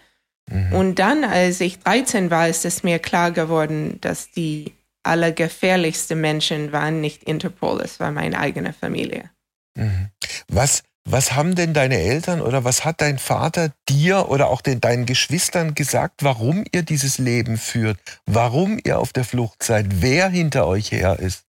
Mhm. 0.50 0.74
Und 0.74 0.96
dann, 1.00 1.24
als 1.24 1.62
ich 1.62 1.80
13 1.80 2.32
war, 2.32 2.48
ist 2.48 2.66
es 2.66 2.84
mir 2.84 3.00
klar 3.00 3.32
geworden, 3.32 4.00
dass 4.02 4.32
die 4.32 4.74
allergefährlichsten 5.04 6.20
Menschen 6.20 6.72
waren 6.72 7.02
nicht 7.02 7.24
Interpol, 7.24 7.82
es 7.82 8.00
war 8.00 8.12
meine 8.12 8.40
eigene 8.40 8.74
Familie. 8.74 9.30
Mhm. 9.76 10.10
Was, 10.50 10.84
was 11.06 11.34
haben 11.34 11.56
denn 11.56 11.74
deine 11.74 11.98
Eltern 11.98 12.42
oder 12.42 12.66
was 12.66 12.84
hat 12.84 13.00
dein 13.00 13.18
Vater 13.18 13.72
dir 13.88 14.30
oder 14.30 14.50
auch 14.50 14.62
den, 14.62 14.82
deinen 14.82 15.06
Geschwistern 15.06 15.76
gesagt, 15.76 16.24
warum 16.24 16.66
ihr 16.74 16.84
dieses 16.84 17.18
Leben 17.18 17.58
führt, 17.58 18.00
warum 18.26 18.80
ihr 18.84 19.00
auf 19.00 19.14
der 19.14 19.24
Flucht 19.24 19.64
seid, 19.64 20.02
wer 20.02 20.28
hinter 20.30 20.68
euch 20.68 20.92
her 20.92 21.20
ist? 21.20 21.47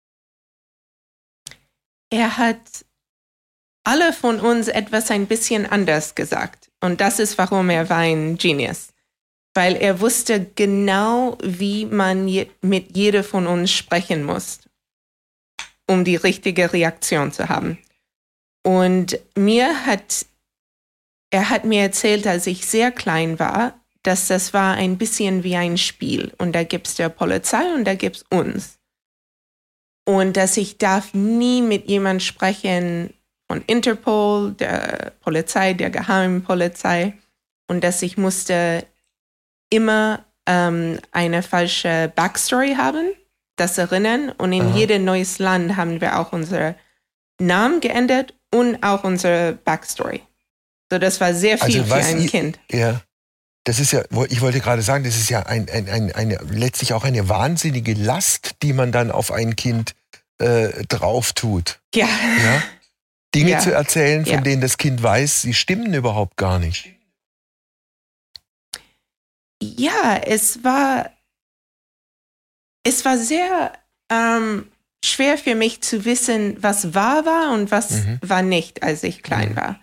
Er 2.13 2.37
hat 2.37 2.85
alle 3.83 4.13
von 4.13 4.39
uns 4.39 4.67
etwas 4.67 5.11
ein 5.11 5.27
bisschen 5.27 5.65
anders 5.65 6.15
gesagt. 6.15 6.71
Und 6.79 7.01
das 7.01 7.19
ist, 7.19 7.37
warum 7.37 7.69
er 7.69 7.89
war 7.89 7.99
ein 7.99 8.37
Genius 8.37 8.93
weil 9.53 9.75
er 9.75 10.01
wusste 10.01 10.45
genau, 10.55 11.37
wie 11.43 11.85
man 11.85 12.27
je, 12.27 12.47
mit 12.61 12.95
jeder 12.97 13.23
von 13.23 13.47
uns 13.47 13.71
sprechen 13.71 14.23
muss, 14.23 14.59
um 15.87 16.03
die 16.03 16.15
richtige 16.15 16.73
Reaktion 16.73 17.31
zu 17.31 17.49
haben. 17.49 17.77
Und 18.63 19.19
mir 19.35 19.85
hat, 19.85 20.25
er 21.29 21.49
hat 21.49 21.65
mir 21.65 21.81
erzählt, 21.81 22.25
als 22.25 22.47
ich 22.47 22.65
sehr 22.65 22.91
klein 22.91 23.37
war, 23.39 23.79
dass 24.01 24.27
das 24.27 24.53
war 24.53 24.75
ein 24.75 24.97
bisschen 24.97 25.43
wie 25.43 25.55
ein 25.55 25.77
Spiel. 25.77 26.33
Und 26.37 26.53
da 26.53 26.63
gibt 26.63 26.87
es 26.87 26.95
der 26.95 27.09
Polizei 27.09 27.73
und 27.73 27.85
da 27.85 27.95
gibt 27.95 28.17
es 28.17 28.25
uns. 28.29 28.79
Und 30.05 30.35
dass 30.37 30.57
ich 30.57 30.77
darf 30.77 31.13
nie 31.13 31.61
mit 31.61 31.87
jemand 31.87 32.21
sprechen 32.21 33.13
von 33.47 33.63
Interpol, 33.67 34.53
der 34.53 35.13
Polizei, 35.21 35.73
der 35.73 35.89
Geheimpolizei. 35.89 37.13
Und 37.67 37.83
dass 37.83 38.01
ich 38.01 38.17
musste 38.17 38.85
immer 39.69 40.25
ähm, 40.45 40.99
eine 41.11 41.41
falsche 41.41 42.11
Backstory 42.15 42.75
haben, 42.75 43.11
das 43.55 43.77
erinnern. 43.77 44.31
Und 44.37 44.51
in 44.53 44.67
Aha. 44.67 44.77
jedem 44.77 45.05
neues 45.05 45.39
Land 45.39 45.77
haben 45.77 46.01
wir 46.01 46.19
auch 46.19 46.33
unsere 46.33 46.75
Namen 47.39 47.79
geändert 47.79 48.33
und 48.51 48.83
auch 48.83 49.03
unsere 49.03 49.53
Backstory. 49.53 50.21
So, 50.91 50.99
das 50.99 51.19
war 51.19 51.33
sehr 51.33 51.57
viel 51.57 51.81
also, 51.81 51.95
für 51.95 52.01
ein 52.01 52.21
ich, 52.21 52.31
Kind. 52.31 52.59
Ja. 52.71 53.01
Das 53.65 53.79
ist 53.79 53.91
ja, 53.91 54.03
ich 54.29 54.41
wollte 54.41 54.59
gerade 54.59 54.81
sagen, 54.81 55.03
das 55.03 55.15
ist 55.15 55.29
ja 55.29 55.43
ein, 55.43 55.69
ein, 55.69 55.87
ein, 55.87 56.11
eine, 56.11 56.37
letztlich 56.49 56.93
auch 56.93 57.05
eine 57.05 57.29
wahnsinnige 57.29 57.93
Last, 57.93 58.55
die 58.61 58.73
man 58.73 58.91
dann 58.91 59.09
auf 59.09 59.31
ein 59.31 59.55
Kind 59.55 59.95
äh, 60.39 60.85
drauf 60.87 61.33
tut. 61.33 61.79
Ja. 61.95 62.07
ja? 62.07 62.63
Dinge 63.33 63.51
ja. 63.51 63.59
zu 63.59 63.71
erzählen, 63.71 64.25
von 64.25 64.35
ja. 64.35 64.41
denen 64.41 64.61
das 64.61 64.77
Kind 64.77 65.01
weiß, 65.01 65.43
sie 65.43 65.53
stimmen 65.53 65.93
überhaupt 65.93 66.37
gar 66.37 66.59
nicht 66.59 66.93
ja, 69.63 70.17
es 70.17 70.63
war, 70.63 71.11
es 72.83 73.05
war 73.05 73.17
sehr 73.17 73.73
ähm, 74.11 74.67
schwer 75.03 75.37
für 75.37 75.55
mich 75.55 75.81
zu 75.81 76.05
wissen, 76.05 76.61
was 76.61 76.93
wahr 76.93 77.25
war 77.25 77.53
und 77.53 77.71
was 77.71 77.91
mhm. 77.91 78.19
war 78.21 78.41
nicht, 78.41 78.83
als 78.83 79.03
ich 79.03 79.23
klein 79.23 79.51
mhm. 79.51 79.55
war. 79.55 79.79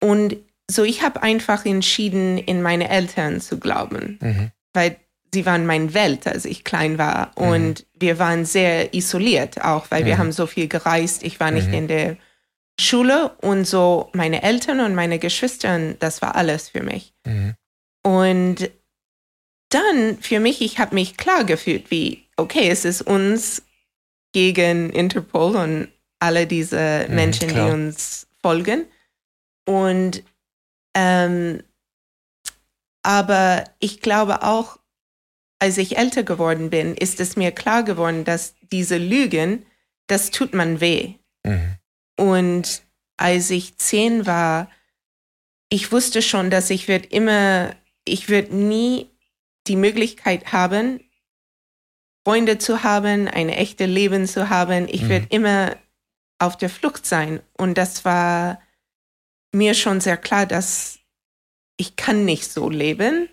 Und 0.00 0.36
so, 0.72 0.84
ich 0.84 1.02
habe 1.02 1.22
einfach 1.22 1.64
entschieden, 1.64 2.38
in 2.38 2.62
meine 2.62 2.88
Eltern 2.88 3.40
zu 3.40 3.58
glauben, 3.58 4.18
mhm. 4.20 4.50
weil 4.72 4.96
sie 5.32 5.46
waren 5.46 5.66
meine 5.66 5.94
Welt, 5.94 6.26
als 6.26 6.44
ich 6.44 6.64
klein 6.64 6.98
war. 6.98 7.32
Mhm. 7.38 7.48
Und 7.48 7.86
wir 7.94 8.18
waren 8.18 8.44
sehr 8.44 8.94
isoliert, 8.94 9.62
auch 9.62 9.90
weil 9.90 10.04
wir 10.04 10.14
mhm. 10.14 10.18
haben 10.18 10.32
so 10.32 10.46
viel 10.46 10.68
gereist. 10.68 11.22
Ich 11.22 11.40
war 11.40 11.50
nicht 11.50 11.68
mhm. 11.68 11.74
in 11.74 11.88
der 11.88 12.16
Schule 12.80 13.30
und 13.40 13.66
so 13.66 14.10
meine 14.12 14.42
Eltern 14.42 14.80
und 14.80 14.94
meine 14.94 15.18
Geschwister, 15.18 15.94
das 15.94 16.22
war 16.22 16.34
alles 16.36 16.70
für 16.70 16.82
mich. 16.82 17.14
Und 18.02 18.70
dann 19.68 20.18
für 20.20 20.40
mich, 20.40 20.60
ich 20.60 20.78
habe 20.78 20.94
mich 20.94 21.16
klar 21.16 21.44
gefühlt, 21.44 21.90
wie, 21.90 22.26
okay, 22.36 22.68
es 22.68 22.84
ist 22.84 23.02
uns 23.02 23.62
gegen 24.32 24.90
Interpol 24.90 25.56
und 25.56 25.88
alle 26.18 26.46
diese 26.46 27.06
mhm, 27.08 27.14
Menschen, 27.14 27.50
mhm, 27.50 27.54
die 27.54 27.60
uns 27.60 28.26
folgen. 28.42 28.86
Und 29.64 30.22
ähm, 30.94 31.62
aber 33.02 33.64
ich 33.78 34.00
glaube 34.00 34.42
auch, 34.42 34.78
als 35.58 35.78
ich 35.78 35.96
älter 35.96 36.22
geworden 36.22 36.70
bin, 36.70 36.94
ist 36.94 37.20
es 37.20 37.36
mir 37.36 37.52
klar 37.52 37.84
geworden, 37.84 38.24
dass 38.24 38.54
diese 38.72 38.98
Lügen, 38.98 39.66
das 40.06 40.30
tut 40.30 40.54
man 40.54 40.80
weh. 40.80 41.14
Mhm. 41.44 41.76
Und 42.16 42.82
als 43.16 43.50
ich 43.50 43.76
zehn 43.78 44.26
war, 44.26 44.68
ich 45.68 45.92
wusste 45.92 46.22
schon, 46.22 46.50
dass 46.50 46.70
ich 46.70 46.88
wird 46.88 47.06
immer, 47.06 47.74
ich 48.04 48.28
würde 48.28 48.54
nie 48.54 49.08
die 49.66 49.76
Möglichkeit 49.76 50.52
haben, 50.52 51.00
Freunde 52.24 52.58
zu 52.58 52.82
haben, 52.82 53.28
ein 53.28 53.48
echtes 53.48 53.88
Leben 53.88 54.26
zu 54.26 54.48
haben. 54.48 54.86
Ich 54.88 55.02
mhm. 55.02 55.08
werde 55.08 55.26
immer 55.30 55.76
auf 56.38 56.56
der 56.56 56.70
Flucht 56.70 57.06
sein. 57.06 57.40
Und 57.56 57.78
das 57.78 58.04
war 58.04 58.61
mir 59.52 59.74
schon 59.74 60.00
sehr 60.00 60.16
klar, 60.16 60.46
dass 60.46 60.98
ich 61.76 61.96
kann 61.96 62.24
nicht 62.24 62.50
so 62.50 62.68
leben. 62.68 63.28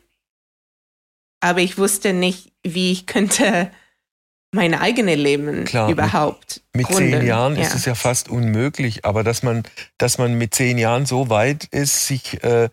Aber 1.41 1.59
ich 1.59 1.77
wusste 1.77 2.13
nicht, 2.13 2.51
wie 2.63 2.91
ich 2.91 3.05
könnte 3.05 3.71
mein 4.51 4.73
eigenes 4.73 5.17
Leben 5.17 5.65
Klar, 5.65 5.89
überhaupt. 5.89 6.61
Mit, 6.73 6.89
mit 6.89 6.97
zehn 6.97 7.25
Jahren 7.25 7.55
ja. 7.55 7.61
ist 7.61 7.75
es 7.75 7.85
ja 7.85 7.95
fast 7.95 8.29
unmöglich, 8.29 9.05
aber 9.05 9.23
dass 9.23 9.43
man, 9.43 9.63
dass 9.97 10.17
man 10.17 10.33
mit 10.37 10.55
zehn 10.55 10.77
Jahren 10.77 11.05
so 11.05 11.29
weit 11.29 11.65
ist, 11.65 12.07
sich 12.07 12.43
äh, 12.43 12.69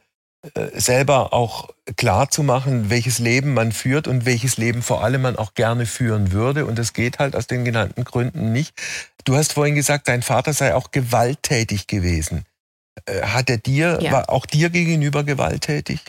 äh, 0.55 0.81
selber 0.81 1.33
auch 1.33 1.69
klar 1.97 2.31
zu 2.31 2.43
machen, 2.43 2.91
welches 2.91 3.19
Leben 3.19 3.55
man 3.55 3.73
führt 3.73 4.09
und 4.09 4.27
welches 4.27 4.57
Leben 4.57 4.83
vor 4.83 5.05
allem 5.05 5.23
man 5.23 5.37
auch 5.37 5.55
gerne 5.55 5.87
führen 5.87 6.33
würde. 6.33 6.67
Und 6.67 6.79
das 6.79 6.93
geht 6.93 7.19
halt 7.19 7.37
aus 7.37 7.47
den 7.47 7.65
genannten 7.65 8.05
Gründen 8.05 8.53
nicht. 8.53 8.75
Du 9.25 9.37
hast 9.37 9.53
vorhin 9.53 9.75
gesagt, 9.75 10.09
dein 10.09 10.23
Vater 10.23 10.53
sei 10.53 10.75
auch 10.75 10.91
gewalttätig 10.91 11.87
gewesen. 11.87 12.45
Äh, 13.05 13.23
hat 13.23 13.51
er 13.51 13.59
dir, 13.59 13.99
ja. 14.01 14.13
war 14.13 14.31
auch 14.31 14.47
dir 14.47 14.71
gegenüber 14.71 15.25
gewalttätig? 15.25 16.01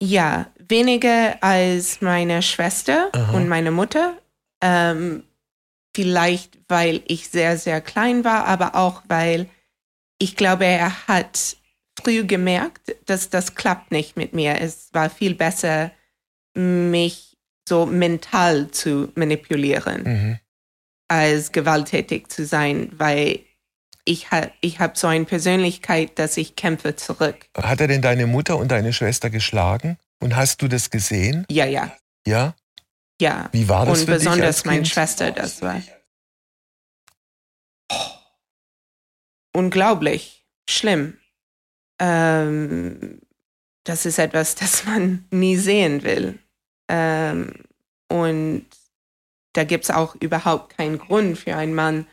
Ja, 0.00 0.52
weniger 0.58 1.42
als 1.42 2.00
meine 2.00 2.42
Schwester 2.42 3.10
Aha. 3.12 3.32
und 3.32 3.48
meine 3.48 3.70
Mutter. 3.70 4.16
Ähm, 4.62 5.24
vielleicht, 5.94 6.58
weil 6.68 7.02
ich 7.06 7.28
sehr, 7.28 7.58
sehr 7.58 7.80
klein 7.80 8.24
war, 8.24 8.46
aber 8.46 8.74
auch, 8.74 9.02
weil 9.08 9.48
ich 10.18 10.36
glaube, 10.36 10.64
er 10.64 11.06
hat 11.06 11.56
früh 11.98 12.24
gemerkt, 12.24 12.96
dass 13.06 13.30
das 13.30 13.54
klappt 13.54 13.90
nicht 13.92 14.16
mit 14.16 14.32
mir. 14.32 14.60
Es 14.60 14.88
war 14.92 15.10
viel 15.10 15.34
besser, 15.34 15.92
mich 16.54 17.36
so 17.68 17.86
mental 17.86 18.70
zu 18.70 19.10
manipulieren, 19.14 20.02
mhm. 20.02 20.38
als 21.08 21.52
gewalttätig 21.52 22.28
zu 22.28 22.44
sein, 22.44 22.90
weil 22.92 23.40
ich, 24.04 24.30
ha 24.30 24.50
ich 24.60 24.80
habe 24.80 24.96
so 24.96 25.06
eine 25.06 25.24
Persönlichkeit, 25.24 26.18
dass 26.18 26.36
ich 26.36 26.56
kämpfe 26.56 26.96
zurück. 26.96 27.46
Hat 27.56 27.80
er 27.80 27.88
denn 27.88 28.02
deine 28.02 28.26
Mutter 28.26 28.56
und 28.58 28.68
deine 28.68 28.92
Schwester 28.92 29.30
geschlagen? 29.30 29.98
Und 30.20 30.36
hast 30.36 30.62
du 30.62 30.68
das 30.68 30.90
gesehen? 30.90 31.44
Ja, 31.50 31.66
ja. 31.66 31.92
Ja? 32.26 32.54
Ja. 33.20 33.48
Wie 33.52 33.68
war 33.68 33.86
das 33.86 34.00
und 34.00 34.06
für 34.06 34.12
dich? 34.12 34.20
Und 34.20 34.32
besonders 34.32 34.64
meine 34.64 34.84
Schwester, 34.84 35.30
das 35.30 35.62
war 35.62 35.80
unglaublich 39.54 40.46
schlimm. 40.68 41.18
Ähm, 42.00 43.20
das 43.84 44.06
ist 44.06 44.18
etwas, 44.18 44.54
das 44.56 44.84
man 44.84 45.26
nie 45.30 45.56
sehen 45.56 46.02
will. 46.02 46.38
Ähm, 46.88 47.52
und 48.08 48.66
da 49.54 49.64
gibt 49.64 49.84
es 49.84 49.90
auch 49.90 50.16
überhaupt 50.16 50.76
keinen 50.76 50.98
Grund 50.98 51.38
für 51.38 51.56
einen 51.56 51.74
Mann, 51.74 52.06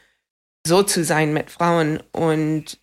so 0.65 0.83
zu 0.83 1.03
sein 1.03 1.33
mit 1.33 1.49
Frauen. 1.49 2.01
Und 2.11 2.79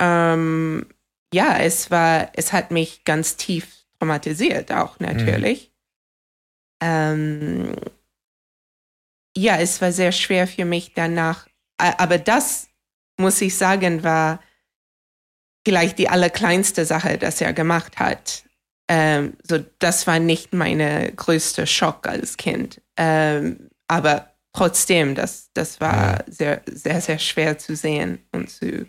ähm, 0.00 0.86
ja, 1.32 1.58
es 1.58 1.90
war, 1.90 2.30
es 2.34 2.52
hat 2.52 2.70
mich 2.70 3.04
ganz 3.04 3.36
tief 3.36 3.86
traumatisiert, 3.98 4.72
auch 4.72 4.98
natürlich. 5.00 5.72
Mhm. 6.82 6.88
Ähm, 6.88 7.76
ja, 9.36 9.58
es 9.58 9.80
war 9.80 9.92
sehr 9.92 10.12
schwer 10.12 10.46
für 10.46 10.64
mich 10.64 10.94
danach. 10.94 11.46
Aber 11.78 12.18
das, 12.18 12.68
muss 13.18 13.40
ich 13.40 13.56
sagen, 13.56 14.02
war 14.02 14.40
vielleicht 15.66 15.98
die 15.98 16.08
allerkleinste 16.08 16.84
Sache, 16.84 17.18
das 17.18 17.40
er 17.40 17.52
gemacht 17.52 17.98
hat. 17.98 18.44
Ähm, 18.88 19.36
so, 19.42 19.58
das 19.78 20.06
war 20.06 20.18
nicht 20.18 20.54
meine 20.54 21.12
größte 21.12 21.66
Schock 21.66 22.08
als 22.08 22.36
Kind. 22.36 22.80
Ähm, 22.96 23.68
aber 23.86 24.27
trotzdem, 24.52 25.14
das, 25.14 25.50
das 25.54 25.80
war 25.80 26.24
sehr, 26.26 26.62
sehr, 26.66 27.00
sehr 27.00 27.18
schwer 27.18 27.58
zu 27.58 27.76
sehen 27.76 28.26
und 28.32 28.50
zu 28.50 28.86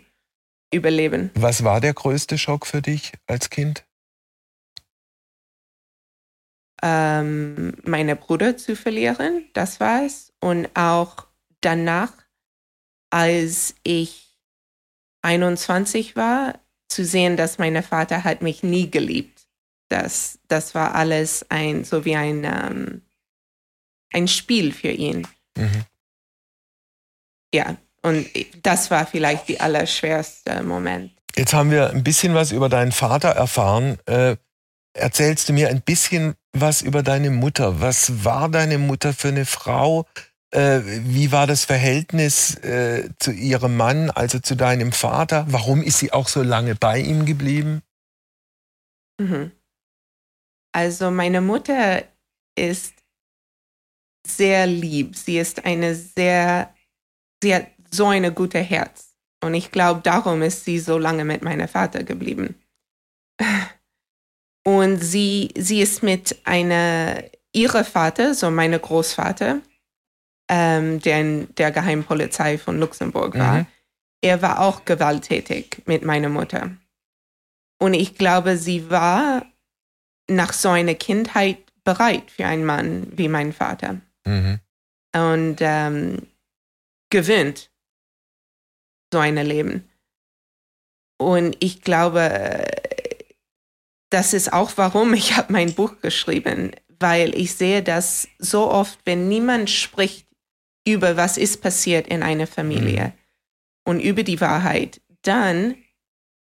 überleben. 0.72 1.30
Was 1.34 1.64
war 1.64 1.80
der 1.80 1.94
größte 1.94 2.38
Schock 2.38 2.66
für 2.66 2.82
dich 2.82 3.12
als 3.26 3.50
Kind? 3.50 3.84
Ähm, 6.82 7.76
meine 7.84 8.16
Bruder 8.16 8.56
zu 8.56 8.74
verlieren, 8.74 9.44
das 9.52 9.80
war 9.80 10.04
es. 10.04 10.32
Und 10.40 10.68
auch 10.74 11.26
danach, 11.60 12.12
als 13.10 13.74
ich 13.82 14.38
21 15.22 16.16
war, 16.16 16.58
zu 16.88 17.04
sehen, 17.04 17.36
dass 17.36 17.58
mein 17.58 17.82
Vater 17.82 18.24
hat 18.24 18.42
mich 18.42 18.62
nie 18.62 18.90
geliebt. 18.90 19.46
Das, 19.88 20.38
das 20.48 20.74
war 20.74 20.94
alles 20.94 21.44
ein, 21.50 21.84
so 21.84 22.04
wie 22.04 22.16
ein, 22.16 22.44
ähm, 22.44 23.02
ein 24.12 24.28
Spiel 24.28 24.72
für 24.72 24.90
ihn. 24.90 25.26
Mhm. 25.60 25.84
Ja, 27.54 27.76
und 28.02 28.26
das 28.62 28.90
war 28.90 29.06
vielleicht 29.06 29.48
die 29.48 29.60
allerschwerste 29.60 30.62
Moment. 30.62 31.12
Jetzt 31.36 31.52
haben 31.52 31.70
wir 31.70 31.90
ein 31.90 32.02
bisschen 32.02 32.34
was 32.34 32.52
über 32.52 32.68
deinen 32.68 32.92
Vater 32.92 33.30
erfahren. 33.30 33.98
Äh, 34.06 34.36
erzählst 34.94 35.48
du 35.48 35.52
mir 35.52 35.68
ein 35.68 35.82
bisschen 35.82 36.34
was 36.52 36.82
über 36.82 37.02
deine 37.02 37.30
Mutter? 37.30 37.80
Was 37.80 38.24
war 38.24 38.48
deine 38.48 38.78
Mutter 38.78 39.12
für 39.12 39.28
eine 39.28 39.46
Frau? 39.46 40.06
Äh, 40.52 40.80
wie 40.84 41.30
war 41.30 41.46
das 41.46 41.64
Verhältnis 41.64 42.56
äh, 42.56 43.08
zu 43.18 43.30
ihrem 43.30 43.76
Mann, 43.76 44.10
also 44.10 44.40
zu 44.40 44.56
deinem 44.56 44.92
Vater? 44.92 45.46
Warum 45.48 45.82
ist 45.82 45.98
sie 45.98 46.12
auch 46.12 46.28
so 46.28 46.42
lange 46.42 46.74
bei 46.74 46.98
ihm 46.98 47.24
geblieben? 47.24 47.82
Mhm. 49.20 49.52
Also 50.72 51.10
meine 51.10 51.40
Mutter 51.40 52.04
ist 52.56 52.94
sehr 54.36 54.66
lieb. 54.66 55.16
Sie 55.16 55.38
ist 55.38 55.64
eine 55.64 55.94
sehr, 55.94 56.74
sie 57.42 57.54
hat 57.54 57.66
so 57.90 58.06
eine 58.06 58.32
gute 58.32 58.58
Herz. 58.58 59.14
Und 59.42 59.54
ich 59.54 59.70
glaube, 59.70 60.00
darum 60.02 60.42
ist 60.42 60.64
sie 60.64 60.78
so 60.78 60.98
lange 60.98 61.24
mit 61.24 61.42
meinem 61.42 61.68
Vater 61.68 62.02
geblieben. 62.04 62.54
Und 64.66 64.98
sie, 64.98 65.52
sie 65.56 65.80
ist 65.80 66.02
mit 66.02 66.38
einer, 66.44 67.24
ihrer 67.52 67.84
Vater, 67.84 68.34
so 68.34 68.50
meine 68.50 68.78
Großvater, 68.78 69.60
ähm, 70.50 71.00
der 71.00 71.20
in 71.20 71.54
der 71.54 71.70
Geheimpolizei 71.70 72.58
von 72.58 72.78
Luxemburg 72.78 73.38
war, 73.38 73.60
mhm. 73.60 73.66
er 74.20 74.42
war 74.42 74.60
auch 74.60 74.84
gewalttätig 74.84 75.82
mit 75.86 76.04
meiner 76.04 76.28
Mutter. 76.28 76.76
Und 77.78 77.94
ich 77.94 78.16
glaube, 78.16 78.58
sie 78.58 78.90
war 78.90 79.46
nach 80.28 80.52
so 80.52 80.68
einer 80.68 80.94
Kindheit 80.94 81.58
bereit 81.82 82.30
für 82.30 82.46
einen 82.46 82.64
Mann 82.64 83.06
wie 83.16 83.28
mein 83.28 83.52
Vater. 83.52 84.00
Mhm. 84.26 84.60
Und 85.14 85.56
ähm, 85.60 86.26
gewöhnt 87.10 87.70
so 89.12 89.18
ein 89.18 89.36
Leben. 89.36 89.88
Und 91.18 91.56
ich 91.60 91.82
glaube, 91.82 92.64
das 94.10 94.32
ist 94.32 94.52
auch 94.52 94.72
warum 94.76 95.14
ich 95.14 95.36
habe 95.36 95.52
mein 95.52 95.74
Buch 95.74 96.00
geschrieben, 96.00 96.72
weil 96.98 97.34
ich 97.34 97.54
sehe, 97.54 97.82
dass 97.82 98.28
so 98.38 98.70
oft, 98.70 98.98
wenn 99.04 99.28
niemand 99.28 99.70
spricht 99.70 100.26
über 100.86 101.16
was 101.16 101.36
ist 101.36 101.60
passiert 101.60 102.08
in 102.08 102.22
einer 102.22 102.46
Familie 102.46 103.06
mhm. 103.06 103.12
und 103.84 104.00
über 104.00 104.22
die 104.22 104.40
Wahrheit, 104.40 105.00
dann 105.22 105.74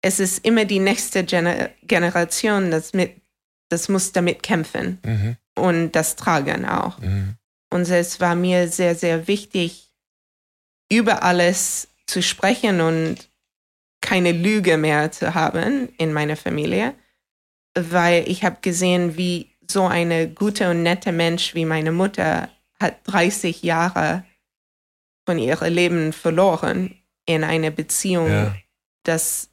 es 0.02 0.20
ist 0.20 0.44
immer 0.44 0.64
die 0.64 0.78
nächste 0.78 1.24
Gener 1.24 1.70
Generation, 1.82 2.70
das 2.70 2.92
mit, 2.92 3.20
das 3.70 3.88
muss 3.88 4.12
damit 4.12 4.42
kämpfen 4.42 4.98
mhm. 5.04 5.36
und 5.56 5.92
das 5.92 6.16
tragen 6.16 6.64
auch. 6.64 6.98
Mhm. 6.98 7.36
Und 7.76 7.90
es 7.90 8.20
war 8.20 8.34
mir 8.34 8.68
sehr, 8.68 8.94
sehr 8.94 9.28
wichtig, 9.28 9.92
über 10.90 11.22
alles 11.22 11.88
zu 12.06 12.22
sprechen 12.22 12.80
und 12.80 13.28
keine 14.00 14.32
Lüge 14.32 14.78
mehr 14.78 15.12
zu 15.12 15.34
haben 15.34 15.90
in 15.98 16.14
meiner 16.14 16.36
Familie, 16.36 16.94
weil 17.74 18.26
ich 18.30 18.44
habe 18.44 18.56
gesehen, 18.62 19.18
wie 19.18 19.50
so 19.70 19.86
eine 19.86 20.26
gute 20.26 20.70
und 20.70 20.84
nette 20.84 21.12
Mensch 21.12 21.54
wie 21.54 21.66
meine 21.66 21.92
Mutter 21.92 22.48
hat 22.80 22.96
30 23.04 23.62
Jahre 23.62 24.24
von 25.26 25.38
ihrem 25.38 25.70
Leben 25.70 26.12
verloren 26.14 26.98
in 27.26 27.44
einer 27.44 27.70
Beziehung, 27.70 28.30
ja. 28.30 28.56
das 29.02 29.50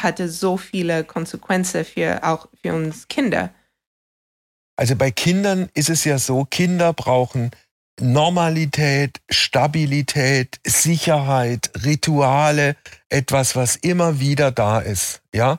hatte 0.00 0.28
so 0.28 0.56
viele 0.56 1.04
Konsequenzen 1.04 1.84
für 1.84 2.24
auch 2.24 2.48
für 2.60 2.74
uns 2.74 3.06
Kinder. 3.06 3.54
Also 4.78 4.94
bei 4.94 5.10
Kindern 5.10 5.68
ist 5.74 5.90
es 5.90 6.04
ja 6.04 6.18
so, 6.18 6.44
Kinder 6.44 6.92
brauchen 6.92 7.50
Normalität, 8.00 9.18
Stabilität, 9.28 10.60
Sicherheit, 10.64 11.72
Rituale, 11.84 12.76
etwas, 13.08 13.56
was 13.56 13.74
immer 13.74 14.20
wieder 14.20 14.52
da 14.52 14.78
ist, 14.78 15.20
ja? 15.34 15.58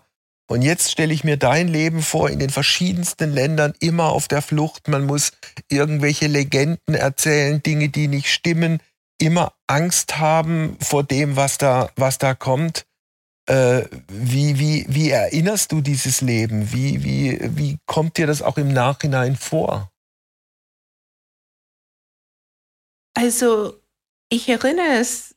Und 0.50 0.62
jetzt 0.62 0.90
stelle 0.90 1.14
ich 1.14 1.26
mir 1.26 1.36
dein 1.36 1.68
Leben 1.68 2.02
vor 2.02 2.30
in 2.30 2.40
den 2.40 2.50
verschiedensten 2.50 3.32
Ländern, 3.32 3.74
immer 3.82 4.06
auf 4.06 4.30
der 4.30 4.42
Flucht. 4.42 4.88
Man 4.88 5.06
muss 5.06 5.34
irgendwelche 5.68 6.28
Legenden 6.28 6.96
erzählen, 6.96 7.62
Dinge, 7.62 7.90
die 7.90 8.08
nicht 8.08 8.32
stimmen, 8.32 8.80
immer 9.20 9.54
Angst 9.68 10.18
haben 10.18 10.78
vor 10.80 11.04
dem, 11.04 11.36
was 11.36 11.58
da, 11.58 11.92
was 11.98 12.18
da 12.20 12.34
kommt. 12.34 12.86
Äh, 13.50 13.88
wie, 14.08 14.60
wie, 14.60 14.86
wie 14.88 15.10
erinnerst 15.10 15.72
du 15.72 15.82
dieses 15.82 16.22
Leben? 16.22 16.72
Wie, 16.72 17.04
wie, 17.04 17.40
wie 17.58 17.80
kommt 17.88 18.18
dir 18.18 18.28
das 18.28 18.44
auch 18.44 18.60
im 18.60 18.72
Nachhinein 18.72 19.36
vor? 19.36 19.92
Also, 23.16 23.82
ich 24.30 24.48
erinnere 24.48 25.00
es 25.00 25.36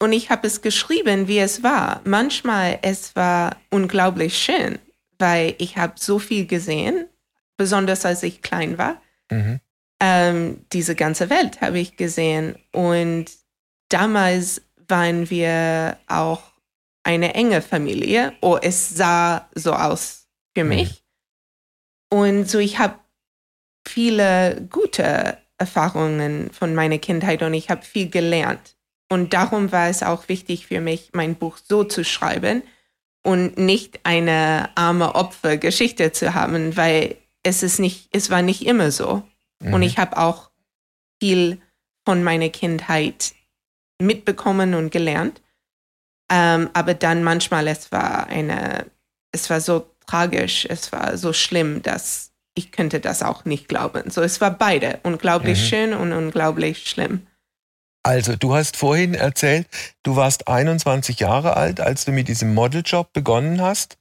und 0.00 0.12
ich 0.12 0.30
habe 0.30 0.46
es 0.46 0.62
geschrieben, 0.62 1.26
wie 1.26 1.40
es 1.40 1.64
war. 1.64 2.02
Manchmal 2.04 2.78
es 2.82 3.16
war 3.16 3.56
unglaublich 3.70 4.38
schön, 4.38 4.78
weil 5.18 5.56
ich 5.58 5.76
habe 5.76 5.94
so 5.96 6.20
viel 6.20 6.46
gesehen, 6.46 7.08
besonders 7.56 8.06
als 8.06 8.22
ich 8.22 8.42
klein 8.42 8.78
war. 8.78 9.02
Mhm. 9.28 9.58
Ähm, 10.00 10.64
diese 10.72 10.94
ganze 10.94 11.30
Welt 11.30 11.60
habe 11.60 11.80
ich 11.80 11.96
gesehen 11.96 12.54
und 12.70 13.26
damals 13.88 14.62
waren 14.86 15.30
wir 15.30 15.98
auch 16.06 16.51
eine 17.04 17.34
enge 17.34 17.62
Familie. 17.62 18.32
Oh, 18.40 18.58
es 18.60 18.90
sah 18.90 19.48
so 19.54 19.72
aus 19.72 20.28
für 20.54 20.64
mhm. 20.64 20.70
mich. 20.70 21.04
Und 22.10 22.48
so 22.48 22.58
ich 22.58 22.78
habe 22.78 22.98
viele 23.86 24.66
gute 24.70 25.38
Erfahrungen 25.58 26.50
von 26.50 26.74
meiner 26.74 26.98
Kindheit 26.98 27.42
und 27.42 27.54
ich 27.54 27.70
habe 27.70 27.82
viel 27.82 28.08
gelernt. 28.08 28.76
Und 29.08 29.32
darum 29.34 29.72
war 29.72 29.88
es 29.88 30.02
auch 30.02 30.28
wichtig 30.28 30.66
für 30.66 30.80
mich, 30.80 31.10
mein 31.12 31.34
Buch 31.34 31.58
so 31.62 31.84
zu 31.84 32.04
schreiben 32.04 32.62
und 33.22 33.58
nicht 33.58 34.00
eine 34.04 34.70
arme 34.74 35.14
Opfergeschichte 35.14 36.12
zu 36.12 36.34
haben, 36.34 36.76
weil 36.76 37.16
es 37.42 37.62
ist 37.62 37.78
nicht, 37.78 38.08
es 38.12 38.30
war 38.30 38.42
nicht 38.42 38.64
immer 38.66 38.90
so. 38.90 39.22
Mhm. 39.60 39.74
Und 39.74 39.82
ich 39.82 39.98
habe 39.98 40.16
auch 40.16 40.50
viel 41.20 41.60
von 42.04 42.24
meiner 42.24 42.48
Kindheit 42.48 43.34
mitbekommen 44.00 44.74
und 44.74 44.90
gelernt. 44.90 45.40
Ähm, 46.32 46.70
aber 46.72 46.94
dann 46.94 47.22
manchmal, 47.22 47.68
es 47.68 47.92
war 47.92 48.26
eine, 48.28 48.86
es 49.32 49.50
war 49.50 49.60
so 49.60 49.86
tragisch, 50.06 50.66
es 50.68 50.90
war 50.90 51.18
so 51.18 51.34
schlimm, 51.34 51.82
dass 51.82 52.30
ich 52.54 52.72
könnte 52.72 53.00
das 53.00 53.22
auch 53.22 53.44
nicht 53.44 53.68
glauben. 53.68 54.10
So, 54.10 54.22
es 54.22 54.40
war 54.40 54.50
beide 54.50 55.00
unglaublich 55.02 55.60
mhm. 55.60 55.66
schön 55.66 55.94
und 55.94 56.12
unglaublich 56.12 56.88
schlimm. 56.88 57.26
Also, 58.02 58.34
du 58.34 58.54
hast 58.54 58.76
vorhin 58.76 59.14
erzählt, 59.14 59.68
du 60.02 60.16
warst 60.16 60.48
21 60.48 61.20
Jahre 61.20 61.56
alt, 61.56 61.80
als 61.80 62.04
du 62.04 62.12
mit 62.12 62.28
diesem 62.28 62.52
Modeljob 62.52 63.12
begonnen 63.12 63.60
hast. 63.60 63.96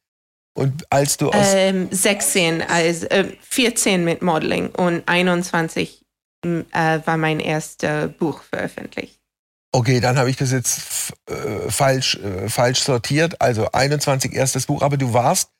Und 0.53 0.85
als 0.89 1.17
du 1.17 1.29
aus. 1.29 1.53
Ähm, 1.53 1.87
16, 1.91 2.61
also 2.61 3.07
äh, 3.07 3.25
14 3.41 4.03
mit 4.03 4.21
Modeling 4.21 4.69
und 4.69 5.07
21 5.07 6.03
äh, 6.43 6.99
war 7.05 7.17
mein 7.17 7.39
erstes 7.39 8.11
Buch 8.17 8.41
veröffentlicht. 8.43 9.20
Okay, 9.73 10.01
dann 10.01 10.17
habe 10.17 10.29
ich 10.29 10.35
das 10.35 10.51
jetzt 10.51 11.13
äh, 11.27 11.69
falsch, 11.69 12.15
äh, 12.15 12.49
falsch 12.49 12.81
sortiert. 12.81 13.39
Also 13.39 13.71
21 13.71 14.33
erstes 14.33 14.65
Buch, 14.65 14.81
aber 14.81 14.97
du 14.97 15.13
warst, 15.13 15.51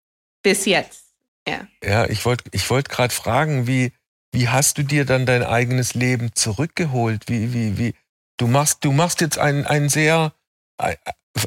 Bis 0.42 0.64
jetzt. 0.64 1.14
Ja. 1.46 1.66
Ja, 1.82 2.06
ich 2.06 2.24
wollte 2.24 2.44
ich 2.52 2.68
wollt 2.70 2.88
gerade 2.88 3.14
fragen, 3.14 3.68
wie, 3.68 3.92
wie 4.32 4.48
hast 4.48 4.78
du 4.78 4.82
dir 4.82 5.04
dann 5.04 5.26
dein 5.26 5.44
eigenes 5.44 5.94
Leben 5.94 6.34
zurückgeholt? 6.34 7.28
Wie, 7.28 7.52
wie, 7.52 7.78
wie, 7.78 7.94
du 8.36 8.48
machst, 8.48 8.84
du 8.84 8.90
machst 8.90 9.20
jetzt 9.20 9.38
einen, 9.38 9.64
einen 9.64 9.88
sehr, 9.88 10.32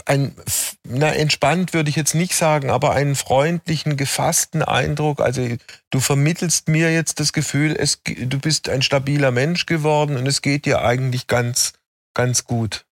ein, 0.05 0.35
na, 0.83 1.13
entspannt 1.13 1.73
würde 1.73 1.89
ich 1.89 1.95
jetzt 1.95 2.15
nicht 2.15 2.35
sagen, 2.35 2.69
aber 2.69 2.91
einen 2.93 3.15
freundlichen, 3.15 3.97
gefassten 3.97 4.61
Eindruck. 4.61 5.19
Also 5.19 5.47
du 5.89 5.99
vermittelst 5.99 6.67
mir 6.67 6.93
jetzt 6.93 7.19
das 7.19 7.33
Gefühl, 7.33 7.75
es, 7.77 8.01
du 8.03 8.39
bist 8.39 8.69
ein 8.69 8.81
stabiler 8.81 9.31
Mensch 9.31 9.65
geworden 9.65 10.17
und 10.17 10.27
es 10.27 10.41
geht 10.41 10.65
dir 10.65 10.81
eigentlich 10.81 11.27
ganz, 11.27 11.73
ganz 12.13 12.45
gut. 12.45 12.85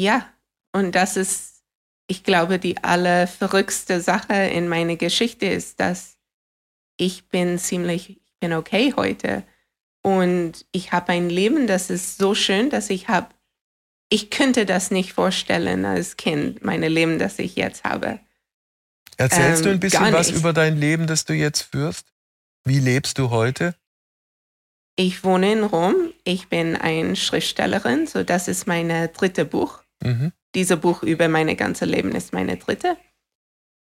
Ja, 0.00 0.26
und 0.72 0.94
das 0.94 1.16
ist 1.16 1.56
ich 2.08 2.22
glaube, 2.22 2.58
die 2.58 2.82
allerverrückste 2.82 4.00
Sache 4.00 4.34
in 4.34 4.68
meiner 4.68 4.96
Geschichte 4.96 5.46
ist, 5.46 5.80
dass 5.80 6.16
ich 6.96 7.28
bin 7.28 7.58
ziemlich, 7.58 8.10
ich 8.10 8.38
bin 8.40 8.52
okay 8.52 8.94
heute. 8.96 9.42
Und 10.02 10.66
ich 10.70 10.92
habe 10.92 11.12
ein 11.12 11.28
Leben, 11.28 11.66
das 11.66 11.90
ist 11.90 12.18
so 12.18 12.34
schön, 12.34 12.70
dass 12.70 12.90
ich 12.90 13.08
habe, 13.08 13.28
ich 14.08 14.30
könnte 14.30 14.66
das 14.66 14.90
nicht 14.90 15.12
vorstellen 15.12 15.84
als 15.84 16.16
Kind, 16.16 16.64
meine 16.64 16.88
Leben, 16.88 17.18
das 17.18 17.38
ich 17.38 17.56
jetzt 17.56 17.84
habe. 17.84 18.20
Erzählst 19.16 19.62
ähm, 19.62 19.64
du 19.64 19.70
ein 19.70 19.80
bisschen 19.80 20.12
was 20.12 20.30
über 20.30 20.52
dein 20.52 20.76
Leben, 20.76 21.06
das 21.06 21.24
du 21.24 21.32
jetzt 21.32 21.62
führst? 21.62 22.12
Wie 22.64 22.78
lebst 22.78 23.18
du 23.18 23.30
heute? 23.30 23.74
Ich 24.96 25.24
wohne 25.24 25.52
in 25.52 25.62
Rom. 25.62 25.94
Ich 26.24 26.48
bin 26.48 26.76
eine 26.76 27.16
Schriftstellerin, 27.16 28.06
so 28.06 28.22
das 28.22 28.48
ist 28.48 28.66
mein 28.66 28.88
drittes 29.12 29.48
Buch. 29.48 29.82
Mhm. 30.02 30.32
Dieses 30.54 30.78
Buch 30.80 31.02
über 31.02 31.28
mein 31.28 31.54
ganzes 31.56 31.88
Leben 31.88 32.12
ist 32.12 32.32
meine 32.32 32.56
dritte. 32.56 32.96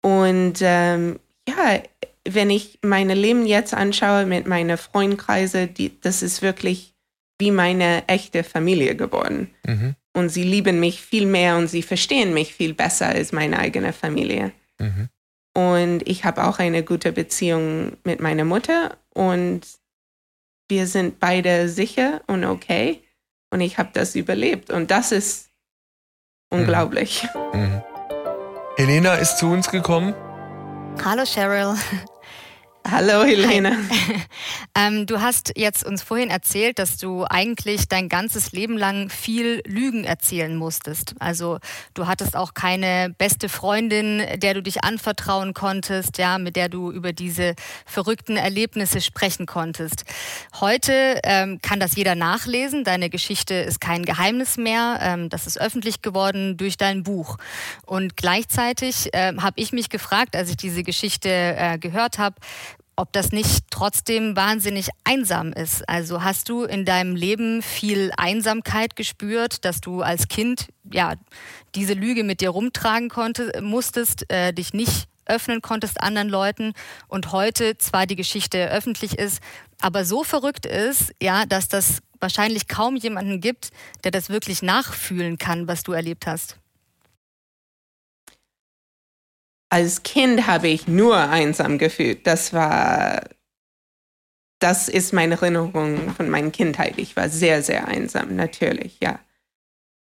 Und 0.03 0.59
ähm, 0.61 1.19
ja, 1.49 1.83
wenn 2.27 2.51
ich 2.51 2.79
mein 2.83 3.09
Leben 3.11 3.47
jetzt 3.47 3.75
anschaue 3.75 4.27
mit 4.27 4.47
meinen 4.47 4.79
Freundkreise, 4.79 5.67
die, 5.67 6.01
das 6.01 6.23
ist 6.23 6.43
wirklich 6.43 6.95
wie 7.39 7.51
meine 7.51 8.07
echte 8.09 8.45
Familie 8.45 8.97
geworden. 8.97 9.51
Mhm. 9.67 9.97
Und 10.15 10.29
sie 10.29 10.45
lieben 10.45 10.81
mich 10.81 11.01
viel 11.01 11.27
mehr 11.27 11.57
und 11.57 11.67
sie 11.67 11.83
verstehen 11.83 12.33
mich 12.33 12.55
viel 12.55 12.73
besser 12.73 13.09
als 13.09 13.33
meine 13.33 13.59
eigene 13.59 13.93
Familie. 13.93 14.53
Mhm. 14.79 15.09
Und 15.57 16.09
ich 16.09 16.25
habe 16.25 16.45
auch 16.45 16.59
eine 16.59 16.83
gute 16.83 17.13
Beziehung 17.13 17.97
mit 18.05 18.21
meiner 18.21 18.45
Mutter 18.45 18.97
und 19.13 19.63
wir 20.69 20.87
sind 20.87 21.21
beide 21.21 21.69
sicher 21.69 22.23
und 22.27 22.45
okay. 22.45 23.03
Und 23.51 23.61
ich 23.61 23.79
habe 23.79 23.91
das 23.93 24.15
überlebt. 24.17 24.71
Und 24.71 24.91
das 24.91 25.13
ist 25.13 25.51
Unglaublich. 26.55 27.27
Mhm. 27.53 27.83
Helena 28.77 29.15
ist 29.15 29.39
zu 29.39 29.51
uns 29.51 29.69
gekommen. 29.71 30.15
Hallo 31.05 31.25
Cheryl. 31.25 31.75
Hallo 32.87 33.25
Helene. 33.25 33.79
ähm, 34.75 35.07
du 35.07 35.23
hast 35.23 35.53
jetzt 35.57 35.87
uns 35.87 36.03
vorhin 36.03 36.29
erzählt, 36.29 36.79
dass 36.79 36.99
du 36.99 37.25
eigentlich 37.25 37.89
dein 37.89 38.11
ganzes 38.11 38.53
Leben 38.53 38.77
lang 38.77 39.09
viel 39.09 39.63
Lügen 39.67 40.05
erzählen 40.05 40.55
musstest. 40.55 41.15
Also 41.19 41.61
du 41.95 42.07
hattest 42.07 42.37
auch 42.37 42.53
keine 42.53 43.15
beste 43.17 43.49
Freundin, 43.49 44.23
der 44.37 44.53
du 44.53 44.63
dich 44.63 44.85
anvertrauen 44.85 45.55
konntest, 45.55 46.19
ja, 46.19 46.37
mit 46.37 46.57
der 46.57 46.69
du 46.69 46.93
über 46.93 47.15
diese 47.15 47.55
verrückten 47.87 48.37
Erlebnisse 48.37 49.01
sprechen 49.01 49.47
konntest. 49.47 50.05
Heute 50.61 51.21
ähm, 51.25 51.61
kann 51.63 51.81
das 51.81 51.97
jeder 51.97 52.15
nachlesen. 52.15 52.85
Deine 52.85 53.09
Geschichte 53.09 53.55
ist 53.55 53.81
kein 53.81 54.05
Geheimnis 54.05 54.59
mehr. 54.59 54.99
Ähm, 55.01 55.31
das 55.31 55.47
ist 55.47 55.59
öffentlich 55.59 56.03
geworden 56.03 56.59
durch 56.59 56.77
dein 56.77 57.03
Buch. 57.03 57.39
Und 57.87 58.19
gleichzeitig 58.19 59.09
äh, 59.15 59.33
habe 59.39 59.55
ich 59.57 59.73
mich 59.73 59.89
gefragt, 59.89 60.37
als 60.37 60.51
ich 60.51 60.59
diese 60.59 60.83
Geschichte 60.83 61.31
äh, 61.31 61.79
gehört 61.79 62.19
habe, 62.19 62.37
ob 62.97 63.13
das 63.13 63.33
nicht 63.33 63.65
trotzdem 63.71 64.37
wahnsinnig 64.37 64.89
einsam 65.05 65.53
ist. 65.53 65.89
Also 65.89 66.23
hast 66.23 66.49
du 66.49 66.65
in 66.65 66.85
deinem 66.85 67.17
Leben 67.17 67.63
viel 67.63 68.13
Einsamkeit 68.17 68.97
gespürt, 68.97 69.65
dass 69.65 69.81
du 69.81 70.03
als 70.03 70.29
Kind 70.29 70.69
ja 70.91 71.15
diese 71.75 71.95
Lüge 71.95 72.25
mit 72.25 72.41
dir 72.41 72.51
rumtragen 72.51 73.09
konntest, 73.09 73.61
musstest, 73.61 74.31
äh, 74.31 74.53
dich 74.53 74.75
nicht 74.75 75.09
öffnen 75.27 75.63
konntest 75.63 76.01
anderen 76.01 76.29
Leuten 76.29 76.75
und 77.09 77.33
heute 77.33 77.79
zwar 77.79 78.07
die 78.07 78.17
Geschichte 78.17 78.71
öffentlich 78.71 79.19
ist, 79.19 79.41
aber 79.81 80.05
so 80.05 80.23
verrückt 80.23 80.67
ist, 80.67 81.13
ja, 81.21 81.47
dass 81.47 81.69
das 81.69 81.99
wahrscheinlich 82.21 82.69
kaum 82.69 82.97
jemanden 82.97 83.41
gibt, 83.41 83.71
der 84.05 84.11
das 84.11 84.29
wirklich 84.29 84.63
nachfühlen 84.63 85.39
kann, 85.39 85.67
was 85.67 85.83
du 85.83 85.93
erlebt 85.93 86.27
hast. 86.27 86.59
Als 89.75 90.05
Kind 90.05 90.47
habe 90.47 90.69
ich 90.69 90.87
nur 90.87 91.19
einsam 91.19 91.79
gefühlt. 91.79 92.29
Das 92.29 92.53
war, 92.53 93.29
das 94.61 94.89
ist 94.89 95.13
meine 95.13 95.35
Erinnerung 95.35 96.15
von 96.15 96.31
meiner 96.31 96.53
Kindheit. 96.53 96.97
Ich 96.97 97.17
war 97.17 97.29
sehr, 97.29 97.61
sehr 97.61 97.89
einsam, 97.89 98.37
natürlich, 98.37 98.99
ja. 99.01 99.19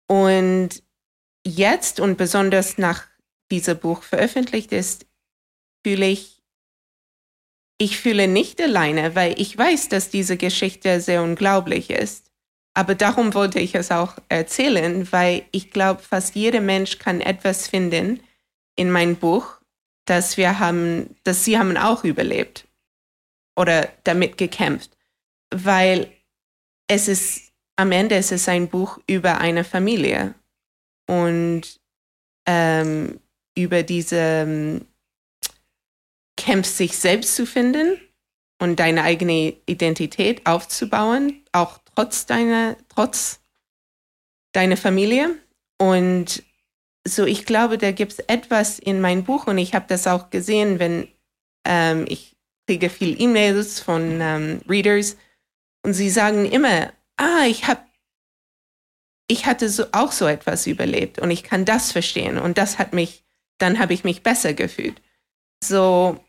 Und 0.10 0.84
jetzt 1.48 2.02
und 2.02 2.18
besonders 2.18 2.78
nach 2.78 3.08
diesem 3.50 3.78
Buch 3.80 4.04
veröffentlicht 4.04 4.74
ist, 4.74 5.06
fühle 5.86 6.08
ich, 6.08 6.44
ich 7.78 7.98
fühle 7.98 8.28
nicht 8.28 8.60
alleine, 8.60 9.16
weil 9.16 9.40
ich 9.40 9.58
weiß, 9.58 9.88
dass 9.88 10.10
diese 10.10 10.36
Geschichte 10.36 11.00
sehr 11.00 11.24
unglaublich 11.24 11.92
ist. 11.92 12.30
Aber 12.74 12.94
darum 12.94 13.34
wollte 13.34 13.62
ich 13.62 13.74
es 13.74 13.90
auch 13.90 14.18
erzählen, 14.28 15.10
weil 15.14 15.46
ich 15.54 15.72
glaube, 15.72 16.02
fast 16.02 16.36
jeder 16.36 16.60
Mensch 16.60 17.00
kann 17.00 17.22
etwas 17.22 17.70
finden, 17.70 18.20
in 18.76 18.92
mein 18.92 19.16
Buch, 19.16 19.60
dass 20.06 20.38
wir 20.38 20.60
haben, 20.60 21.16
dass 21.24 21.44
sie 21.44 21.58
haben 21.58 21.78
auch 21.78 22.04
überlebt 22.04 22.68
oder 23.56 23.90
damit 24.04 24.38
gekämpft, 24.38 24.96
weil 25.50 26.12
es 26.88 27.08
ist 27.08 27.52
am 27.78 27.92
Ende 27.92 28.16
ist 28.16 28.32
es 28.32 28.48
ein 28.48 28.70
Buch 28.70 29.00
über 29.08 29.40
eine 29.40 29.64
Familie 29.64 30.34
und 31.08 31.80
ähm, 32.46 33.20
über 33.58 33.84
diese 33.84 34.18
ähm, 34.18 34.86
Kampf, 36.38 36.68
sich 36.68 36.98
selbst 36.98 37.36
zu 37.36 37.46
finden 37.46 38.00
und 38.60 38.80
deine 38.80 39.04
eigene 39.04 39.56
Identität 39.66 40.46
aufzubauen, 40.46 41.44
auch 41.52 41.80
trotz 41.94 42.26
deiner, 42.26 42.76
trotz 42.90 43.40
deiner 44.54 44.78
Familie. 44.78 45.36
Und 45.78 46.44
so 47.08 47.26
ich 47.26 47.46
glaube, 47.46 47.78
da 47.78 47.92
gibt 47.92 48.14
es 48.14 48.20
etwas 48.20 48.80
in 48.80 49.02
meinem 49.02 49.24
Buch 49.24 49.48
und 49.48 49.58
ich 49.58 49.74
habe 49.76 49.86
das 49.88 50.08
auch 50.08 50.30
gesehen, 50.30 50.80
wenn 50.80 51.08
ähm, 51.66 52.06
ich 52.08 52.36
kriege 52.68 52.90
viel 52.90 53.20
E-Mails 53.22 53.80
von 53.80 54.20
ähm, 54.22 54.62
Readers 54.68 55.18
und 55.84 55.94
sie 55.94 56.10
sagen 56.10 56.46
immer, 56.46 56.92
ah, 57.18 57.46
ich 57.48 57.68
habe 57.68 57.82
ich 59.28 59.46
hatte 59.46 59.70
so, 59.70 59.86
auch 59.92 60.12
so 60.12 60.28
etwas 60.28 60.68
überlebt 60.68 61.20
und 61.20 61.32
ich 61.32 61.44
kann 61.44 61.66
das 61.66 61.92
verstehen 61.92 62.38
und 62.38 62.58
das 62.58 62.78
hat 62.78 62.94
mich, 62.94 63.24
dann 63.58 63.80
habe 63.80 63.94
ich 63.94 64.04
mich 64.04 64.22
besser 64.22 64.54
gefühlt. 64.54 65.02
So, 65.64 66.24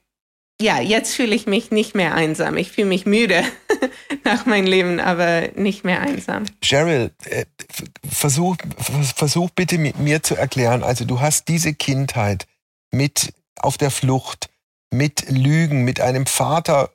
ja, 0.60 0.80
jetzt 0.80 1.14
fühle 1.14 1.34
ich 1.34 1.46
mich 1.46 1.70
nicht 1.70 1.94
mehr 1.94 2.14
einsam. 2.14 2.56
Ich 2.56 2.72
fühle 2.72 2.88
mich 2.88 3.04
müde 3.04 3.44
nach 4.24 4.46
meinem 4.46 4.66
Leben, 4.66 5.00
aber 5.00 5.48
nicht 5.54 5.84
mehr 5.84 6.00
einsam. 6.00 6.44
Cheryl, 6.62 7.10
äh, 7.24 7.44
versuch, 8.08 8.56
versuch 9.14 9.50
bitte 9.50 9.78
mit 9.78 9.98
mir 9.98 10.22
zu 10.22 10.36
erklären, 10.36 10.82
also 10.82 11.04
du 11.04 11.20
hast 11.20 11.48
diese 11.48 11.74
Kindheit 11.74 12.46
mit 12.90 13.32
auf 13.56 13.78
der 13.78 13.90
Flucht, 13.90 14.48
mit 14.92 15.28
Lügen, 15.28 15.84
mit 15.84 16.00
einem 16.00 16.26
Vater, 16.26 16.90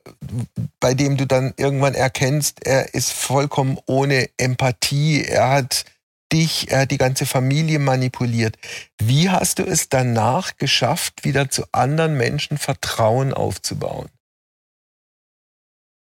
bei 0.80 0.94
dem 0.94 1.18
du 1.18 1.28
dann 1.28 1.54
irgendwann 1.58 1.94
erkennst, 1.94 2.66
er 2.66 2.94
ist 2.94 3.12
vollkommen 3.12 3.78
ohne 3.86 4.30
Empathie, 4.38 5.24
er 5.24 5.50
hat 5.50 5.86
dich, 6.32 6.72
er 6.72 6.82
hat 6.82 6.92
die 6.92 6.98
ganze 6.98 7.26
Familie 7.26 7.80
manipuliert. 7.80 8.58
Wie 9.00 9.30
hast 9.30 9.60
du 9.60 9.64
es 9.64 9.90
danach 9.90 10.56
geschafft, 10.58 11.26
wieder 11.26 11.50
zu 11.50 11.66
anderen 11.72 12.16
Menschen 12.16 12.58
Vertrauen 12.58 13.34
aufzubauen? 13.34 14.10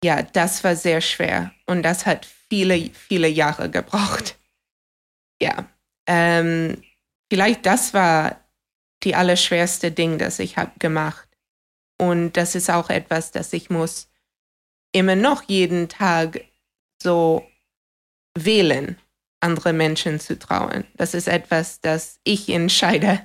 Ja, 0.04 0.20
das 0.20 0.62
war 0.64 0.76
sehr 0.76 1.00
schwer 1.00 1.54
und 1.64 1.82
das 1.82 2.04
hat 2.04 2.26
viele, 2.26 2.90
viele 2.90 3.26
Jahre 3.26 3.70
gebraucht. 3.70 4.38
Ja, 5.40 5.66
ähm, 6.06 6.82
vielleicht 7.32 7.64
das 7.64 7.94
war 7.94 8.38
die 9.02 9.14
allerschwerste 9.14 9.92
Ding, 9.92 10.18
das 10.18 10.40
ich 10.40 10.58
habe 10.58 10.78
gemacht. 10.78 11.26
Und 11.98 12.34
das 12.34 12.54
ist 12.54 12.68
auch 12.68 12.90
etwas, 12.90 13.30
das 13.30 13.54
ich 13.54 13.70
muss 13.70 14.10
immer 14.92 15.16
noch 15.16 15.44
jeden 15.44 15.88
Tag 15.88 16.44
so 17.02 17.48
wählen 18.36 18.98
andere 19.40 19.72
Menschen 19.72 20.20
zu 20.20 20.38
trauen. 20.38 20.84
Das 20.96 21.14
ist 21.14 21.28
etwas, 21.28 21.80
das 21.80 22.20
ich 22.24 22.50
entscheide, 22.50 23.24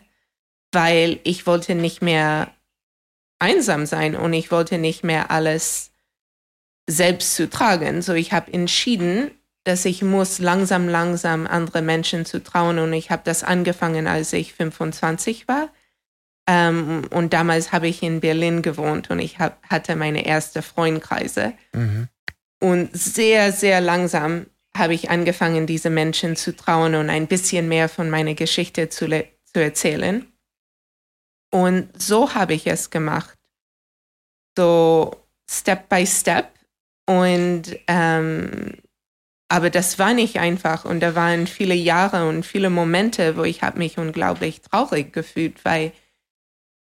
weil 0.72 1.20
ich 1.26 1.46
wollte 1.46 1.76
nicht 1.76 2.02
mehr 2.02 2.56
einsam 3.38 3.86
sein 3.86 4.16
und 4.16 4.32
ich 4.32 4.50
wollte 4.50 4.78
nicht 4.78 5.04
mehr 5.04 5.30
alles 5.30 5.90
selbst 6.90 7.36
zu 7.36 7.50
tragen. 7.50 8.02
So 8.02 8.14
ich 8.14 8.34
habe 8.34 8.52
entschieden, 8.52 9.32
dass 9.64 9.86
ich 9.86 10.02
muss 10.02 10.40
langsam, 10.40 10.88
langsam 10.88 11.46
andere 11.46 11.82
Menschen 11.82 12.26
zu 12.26 12.44
trauen 12.44 12.80
und 12.80 12.94
ich 12.94 13.12
habe 13.12 13.22
das 13.26 13.44
angefangen, 13.44 14.08
als 14.08 14.34
ich 14.34 14.54
25 14.54 15.48
war. 15.48 15.70
Ähm, 16.48 17.08
und 17.12 17.34
damals 17.34 17.72
habe 17.72 17.88
ich 17.88 18.02
in 18.02 18.22
Berlin 18.22 18.62
gewohnt 18.62 19.12
und 19.12 19.20
ich 19.20 19.38
hab, 19.38 19.62
hatte 19.70 19.96
meine 19.96 20.26
erste 20.26 20.62
Freundkreise. 20.62 21.54
Mhm. 21.74 22.08
Und 22.62 22.90
sehr, 22.98 23.52
sehr 23.52 23.82
langsam 23.82 24.48
habe 24.76 24.94
ich 24.94 25.10
angefangen, 25.10 25.68
diese 25.68 25.90
Menschen 25.90 26.36
zu 26.36 26.56
trauen 26.56 26.96
und 26.96 27.10
ein 27.10 27.28
bisschen 27.28 27.68
mehr 27.68 27.90
von 27.90 28.10
meiner 28.10 28.34
Geschichte 28.34 28.90
zu, 28.90 29.08
zu 29.08 29.60
erzählen. 29.60 30.26
Und 31.52 31.90
so 32.02 32.34
habe 32.34 32.54
ich 32.54 32.66
es 32.68 32.90
gemacht. 32.90 33.36
So 34.58 35.16
Step 35.50 35.90
by 35.90 36.06
Step. 36.06 36.59
Und 37.10 37.64
ähm, 37.88 38.74
aber 39.48 39.72
das 39.72 39.98
war 39.98 40.14
nicht 40.14 40.38
einfach 40.38 40.86
und 40.86 41.00
da 41.00 41.16
waren 41.16 41.48
viele 41.48 41.74
Jahre 41.74 42.30
und 42.30 42.46
viele 42.46 42.70
Momente, 42.70 43.36
wo 43.36 43.44
ich 43.44 43.64
habe 43.64 43.80
mich 43.80 43.98
unglaublich 43.98 44.62
traurig 44.62 45.12
gefühlt, 45.12 45.66
weil 45.66 45.92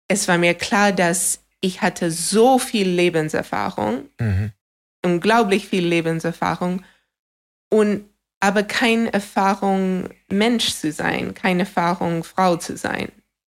es 0.08 0.30
war 0.30 0.38
mir 0.38 0.54
klar, 0.54 0.94
dass 0.94 1.44
ich 1.60 1.82
hatte 1.82 2.10
so 2.10 2.58
viel 2.58 2.88
Lebenserfahrung, 2.88 4.06
mhm. 4.18 4.54
unglaublich 5.04 5.68
viel 5.68 5.86
Lebenserfahrung 5.86 6.86
und 7.70 8.06
aber 8.40 8.64
keine 8.64 9.12
Erfahrung, 9.12 10.08
Mensch 10.30 10.74
zu 10.74 10.94
sein, 10.94 11.34
keine 11.34 11.64
Erfahrung, 11.64 12.24
Frau 12.24 12.56
zu 12.56 12.78
sein. 12.78 13.12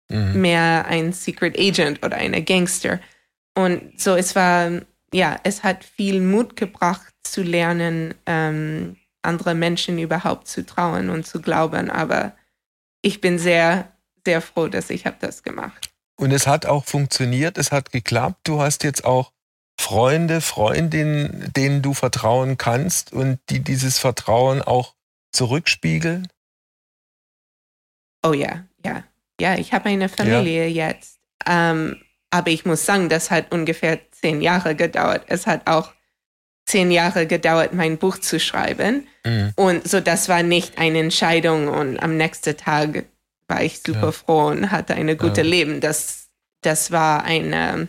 Mhm. 0.09 0.41
Mehr 0.41 0.87
ein 0.87 1.13
Secret 1.13 1.59
Agent 1.59 2.07
oder 2.07 2.17
eine 2.17 2.45
Gangster. 2.45 3.01
Und 3.57 4.01
so, 4.01 4.15
es 4.15 4.37
war, 4.37 4.71
ja, 5.12 5.38
es 5.42 5.62
hat 5.62 5.85
viel 5.85 6.20
Mut 6.20 6.57
gebracht 6.57 7.12
zu 7.23 7.42
lernen, 7.42 8.14
ähm, 8.27 8.96
andere 9.23 9.55
Menschen 9.55 9.99
überhaupt 9.99 10.49
zu 10.49 10.64
trauen 10.64 11.11
und 11.11 11.27
zu 11.27 11.40
glauben. 11.40 11.90
Aber 11.90 12.33
ich 13.03 13.20
bin 13.20 13.38
sehr, 13.38 13.92
sehr 14.25 14.40
froh, 14.40 14.68
dass 14.68 14.90
ich 14.90 15.07
habe 15.07 15.16
das 15.20 15.42
gemacht. 15.42 15.90
Und 16.16 16.33
es 16.33 16.46
hat 16.46 16.66
auch 16.66 16.85
funktioniert, 16.85 17.59
es 17.59 17.73
hat 17.73 17.92
geklappt. 17.92 18.40
Du 18.44 18.61
hast 18.61 18.85
jetzt 18.85 19.05
auch 19.05 19.33
Freunde, 19.81 20.42
Freundinnen, 20.42 21.51
denen 21.57 21.81
du 21.81 21.94
vertrauen 21.94 22.59
kannst 22.59 23.14
und 23.14 23.38
die 23.49 23.61
dieses 23.61 23.99
Vertrauen 23.99 24.61
auch 24.61 24.94
zurückspiegeln? 25.33 26.29
Oh 28.23 28.35
ja, 28.35 28.64
ja. 28.85 29.05
Ja, 29.40 29.55
ich 29.55 29.73
habe 29.73 29.88
eine 29.88 30.11
Familie 30.11 30.68
ja. 30.68 30.88
jetzt. 30.88 31.18
Ähm, 31.46 32.03
aber 32.31 32.51
ich 32.51 32.66
muss 32.66 32.85
sagen, 32.85 33.09
das 33.09 33.31
hat 33.31 33.53
ungefähr 33.53 34.10
zehn 34.21 34.41
Jahre 34.41 34.75
gedauert. 34.75 35.25
Es 35.27 35.47
hat 35.47 35.67
auch 35.67 35.93
zehn 36.67 36.91
Jahre 36.91 37.27
gedauert, 37.27 37.75
mein 37.75 37.99
Buch 37.99 38.19
zu 38.19 38.39
schreiben. 38.39 39.07
Mhm. 39.25 39.53
Und 39.57 39.89
so, 39.89 40.01
das 40.01 40.29
war 40.29 40.43
nicht 40.43 40.79
eine 40.79 41.01
Entscheidung. 41.01 41.69
Und 41.69 41.99
am 41.99 42.17
nächsten 42.17 42.57
Tag 42.57 43.05
war 43.49 43.63
ich 43.63 43.81
super 43.81 44.07
ja. 44.07 44.13
froh 44.13 44.47
und 44.49 44.71
hatte 44.71 44.95
eine 44.95 45.17
gute 45.17 45.43
ja. 45.43 45.49
Leben. 45.49 45.81
Das, 45.81 46.29
das 46.63 46.91
war 46.91 47.25
eine, 47.25 47.89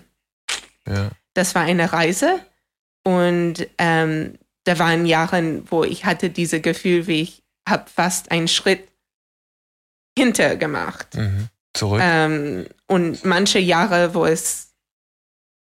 ja 0.87 1.11
das 1.33 1.55
war 1.55 1.63
eine 1.63 1.91
Reise 1.93 2.39
und 3.03 3.67
ähm, 3.77 4.37
da 4.63 4.77
waren 4.79 5.05
Jahre, 5.05 5.63
wo 5.69 5.83
ich 5.83 6.05
hatte 6.05 6.29
dieses 6.29 6.61
Gefühl, 6.61 7.07
wie 7.07 7.21
ich 7.21 7.43
habe 7.67 7.89
fast 7.89 8.31
einen 8.31 8.47
Schritt 8.47 8.87
hinter 10.17 10.55
gemacht. 10.55 11.15
Mhm. 11.15 11.47
Zurück. 11.73 12.01
Ähm, 12.03 12.67
und 12.87 13.23
manche 13.23 13.59
Jahre, 13.59 14.13
wo 14.13 14.25
es 14.25 14.70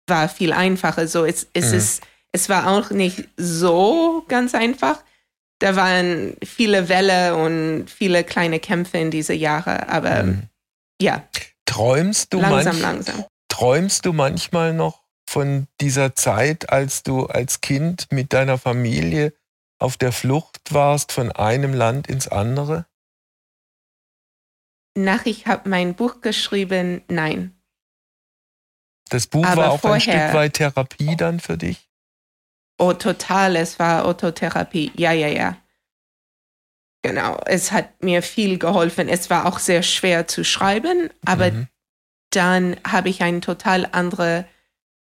war 0.07 0.29
viel 0.29 0.53
einfacher. 0.53 1.07
So, 1.09 1.25
es, 1.25 1.47
es 1.53 1.71
mhm. 1.71 1.79
ist, 1.79 2.03
es 2.33 2.49
war 2.49 2.69
auch 2.69 2.91
nicht 2.91 3.29
so 3.37 4.25
ganz 4.29 4.55
einfach. 4.55 5.03
Da 5.61 5.77
waren 5.77 6.37
viele 6.45 6.89
Welle 6.89 7.37
und 7.37 7.87
viele 7.89 8.25
kleine 8.25 8.61
Kämpfe 8.61 8.99
in 8.99 9.11
diese 9.11 9.35
Jahre, 9.35 9.89
aber 9.89 10.25
mhm. 10.25 10.43
ja. 11.01 11.27
Träumst 11.65 12.33
du 12.33 12.41
langsam, 12.41 12.81
langsam. 12.81 13.25
Träumst 13.49 14.05
du 14.05 14.13
manchmal 14.13 14.75
noch 14.75 15.05
von 15.29 15.67
dieser 15.81 16.15
Zeit, 16.15 16.71
als 16.71 17.03
du 17.03 17.27
als 17.27 17.61
Kind 17.61 18.09
mit 18.11 18.33
deiner 18.33 18.59
Familie 18.59 19.33
auf 19.79 19.97
der 19.97 20.13
Flucht 20.13 20.73
warst 20.73 21.13
von 21.13 21.33
einem 21.33 21.73
Land 21.73 22.09
ins 22.09 22.29
andere? 22.29 22.87
Nach 24.97 25.27
ich 25.27 25.47
habe 25.47 25.69
mein 25.69 25.95
Buch 25.95 26.21
geschrieben, 26.21 27.03
nein. 27.09 27.57
Das 29.11 29.27
Buch 29.27 29.45
Aber 29.45 29.63
war 29.63 29.73
auch 29.73 29.81
vorher, 29.81 29.95
ein 29.95 30.01
Stück 30.01 30.35
weit 30.35 30.55
Therapie 30.55 31.17
dann 31.17 31.41
für 31.41 31.59
dich? 31.59 31.89
Oh, 32.79 32.93
total. 32.93 33.57
Es 33.57 33.79
war 33.79 34.05
Autotherapie. 34.07 34.93
Ja, 34.97 35.13
ja, 35.13 35.29
ja. 35.29 35.57
Genau. 37.03 37.39
Es 37.47 37.71
hat 37.71 38.03
mir 38.03 38.23
viel 38.23 38.59
geholfen. 38.59 39.09
Es 39.09 39.31
war 39.31 39.47
auch 39.47 39.59
sehr 39.59 39.83
schwer 39.83 40.27
zu 40.27 40.43
schreiben, 40.45 41.11
aber 41.25 41.51
mhm. 41.51 41.69
dann 42.31 42.77
habe 42.87 43.11
ich 43.11 43.23
eine 43.23 43.41
total 43.41 43.87
andere 43.93 44.47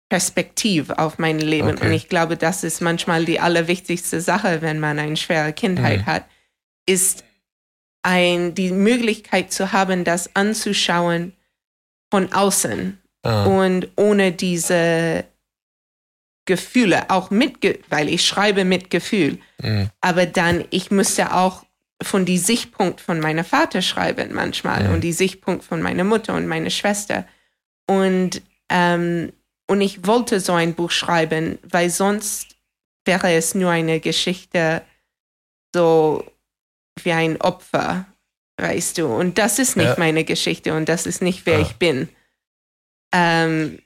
Perspektive 0.10 1.00
auf 1.00 1.20
mein 1.20 1.40
Leben. 1.40 1.70
Okay. 1.70 1.86
Und 1.86 1.94
ich 1.94 2.10
glaube, 2.10 2.36
das 2.36 2.64
ist 2.64 2.82
manchmal 2.82 3.24
die 3.24 3.40
allerwichtigste 3.40 4.20
Sache, 4.20 4.62
wenn 4.62 4.80
man 4.80 5.00
eine 5.00 5.16
schwere 5.16 5.54
Kindheit 5.54 6.02
mhm. 6.02 6.06
hat, 6.08 6.26
ist 6.86 7.24
ein, 8.04 8.56
die 8.56 8.72
Möglichkeit 8.72 9.54
zu 9.54 9.72
haben, 9.72 10.04
das 10.04 10.36
anzuschauen 10.36 11.34
von 12.10 12.34
außen 12.34 13.02
ah. 13.23 13.45
und 13.45 13.89
ohne 13.95 14.31
diese 14.31 15.25
Gefühle, 16.45 17.10
auch 17.10 17.29
mit, 17.29 17.57
weil 17.89 18.10
ich 18.10 18.25
schreibe 18.25 18.65
mit 18.65 18.89
Gefühl. 18.89 19.39
Mhm. 19.62 19.89
Aber 20.01 20.25
dann, 20.25 20.65
ich 20.69 20.91
müsste 20.91 21.34
auch 21.34 21.63
von 22.01 22.25
die 22.25 22.39
Sichtpunkt 22.39 22.99
von 22.99 23.19
meiner 23.19 23.43
Vater 23.43 23.81
schreiben 23.81 24.34
manchmal 24.34 24.88
mhm. 24.88 24.95
und 24.95 25.01
die 25.01 25.13
Sichtpunkt 25.13 25.63
von 25.63 25.81
meiner 25.81 26.03
Mutter 26.03 26.34
und 26.34 26.47
meiner 26.47 26.71
Schwester. 26.71 27.25
Und, 27.88 28.41
ähm, 28.69 29.31
und 29.67 29.81
ich 29.81 30.05
wollte 30.07 30.39
so 30.39 30.53
ein 30.53 30.73
Buch 30.73 30.91
schreiben, 30.91 31.60
weil 31.63 31.89
sonst 31.89 32.55
wäre 33.05 33.31
es 33.34 33.55
nur 33.55 33.71
eine 33.71 33.99
Geschichte 33.99 34.81
so 35.73 36.25
wie 37.03 37.12
ein 37.12 37.39
Opfer, 37.39 38.05
weißt 38.57 38.97
du. 38.97 39.07
Und 39.07 39.38
das 39.38 39.60
ist 39.60 39.77
nicht 39.77 39.88
ja. 39.88 39.95
meine 39.97 40.23
Geschichte 40.23 40.73
und 40.73 40.89
das 40.89 41.05
ist 41.05 41.21
nicht, 41.21 41.45
wer 41.45 41.60
ah. 41.60 41.62
ich 41.62 41.75
bin. 41.75 42.10
Ähm, 43.12 43.80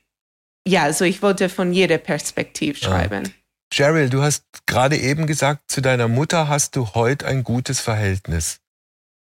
ja, 0.67 0.83
also 0.83 1.05
ich 1.05 1.21
wollte 1.21 1.49
von 1.49 1.73
jeder 1.73 1.97
Perspektive 1.97 2.77
ah. 2.81 2.85
schreiben. 2.85 3.23
Ah. 3.27 3.45
Cheryl, 3.73 4.09
du 4.09 4.21
hast 4.21 4.45
gerade 4.65 4.97
eben 4.97 5.27
gesagt, 5.27 5.63
zu 5.67 5.81
deiner 5.81 6.07
Mutter 6.07 6.47
hast 6.47 6.75
du 6.75 6.93
heute 6.93 7.25
ein 7.25 7.43
gutes 7.43 7.81
Verhältnis. 7.81 8.59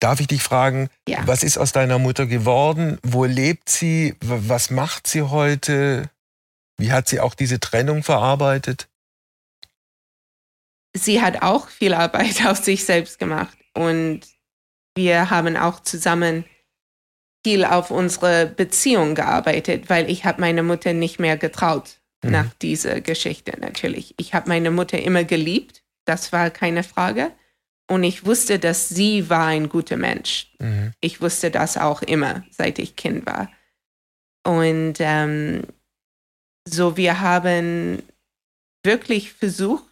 Darf 0.00 0.20
ich 0.20 0.26
dich 0.26 0.42
fragen, 0.42 0.90
ja. 1.08 1.26
was 1.26 1.44
ist 1.44 1.58
aus 1.58 1.72
deiner 1.72 1.98
Mutter 1.98 2.26
geworden? 2.26 2.98
Wo 3.02 3.24
lebt 3.24 3.68
sie? 3.68 4.16
Was 4.20 4.70
macht 4.70 5.06
sie 5.06 5.22
heute? 5.22 6.10
Wie 6.76 6.92
hat 6.92 7.08
sie 7.08 7.20
auch 7.20 7.34
diese 7.34 7.60
Trennung 7.60 8.02
verarbeitet? 8.02 8.88
Sie 10.94 11.22
hat 11.22 11.42
auch 11.42 11.68
viel 11.68 11.94
Arbeit 11.94 12.44
auf 12.46 12.58
sich 12.58 12.84
selbst 12.84 13.18
gemacht 13.18 13.56
und 13.74 14.22
wir 14.94 15.30
haben 15.30 15.56
auch 15.56 15.80
zusammen 15.80 16.44
viel 17.44 17.64
auf 17.64 17.90
unsere 17.90 18.46
Beziehung 18.46 19.14
gearbeitet, 19.14 19.90
weil 19.90 20.10
ich 20.10 20.24
habe 20.24 20.40
meine 20.40 20.62
Mutter 20.62 20.92
nicht 20.92 21.18
mehr 21.18 21.36
getraut 21.36 21.98
mhm. 22.22 22.30
nach 22.30 22.52
dieser 22.54 23.00
Geschichte 23.00 23.58
natürlich. 23.60 24.14
Ich 24.18 24.34
habe 24.34 24.48
meine 24.48 24.70
Mutter 24.70 24.98
immer 24.98 25.24
geliebt, 25.24 25.82
das 26.04 26.32
war 26.32 26.50
keine 26.50 26.82
Frage. 26.82 27.32
Und 27.90 28.04
ich 28.04 28.24
wusste, 28.24 28.58
dass 28.58 28.88
sie 28.88 29.28
war 29.28 29.46
ein 29.46 29.68
guter 29.68 29.96
Mensch. 29.96 30.52
Mhm. 30.60 30.92
Ich 31.00 31.20
wusste 31.20 31.50
das 31.50 31.76
auch 31.76 32.02
immer, 32.02 32.44
seit 32.50 32.78
ich 32.78 32.96
Kind 32.96 33.26
war. 33.26 33.50
Und 34.44 34.94
ähm, 35.00 35.64
so, 36.66 36.96
wir 36.96 37.20
haben 37.20 38.02
wirklich 38.84 39.32
versucht, 39.32 39.84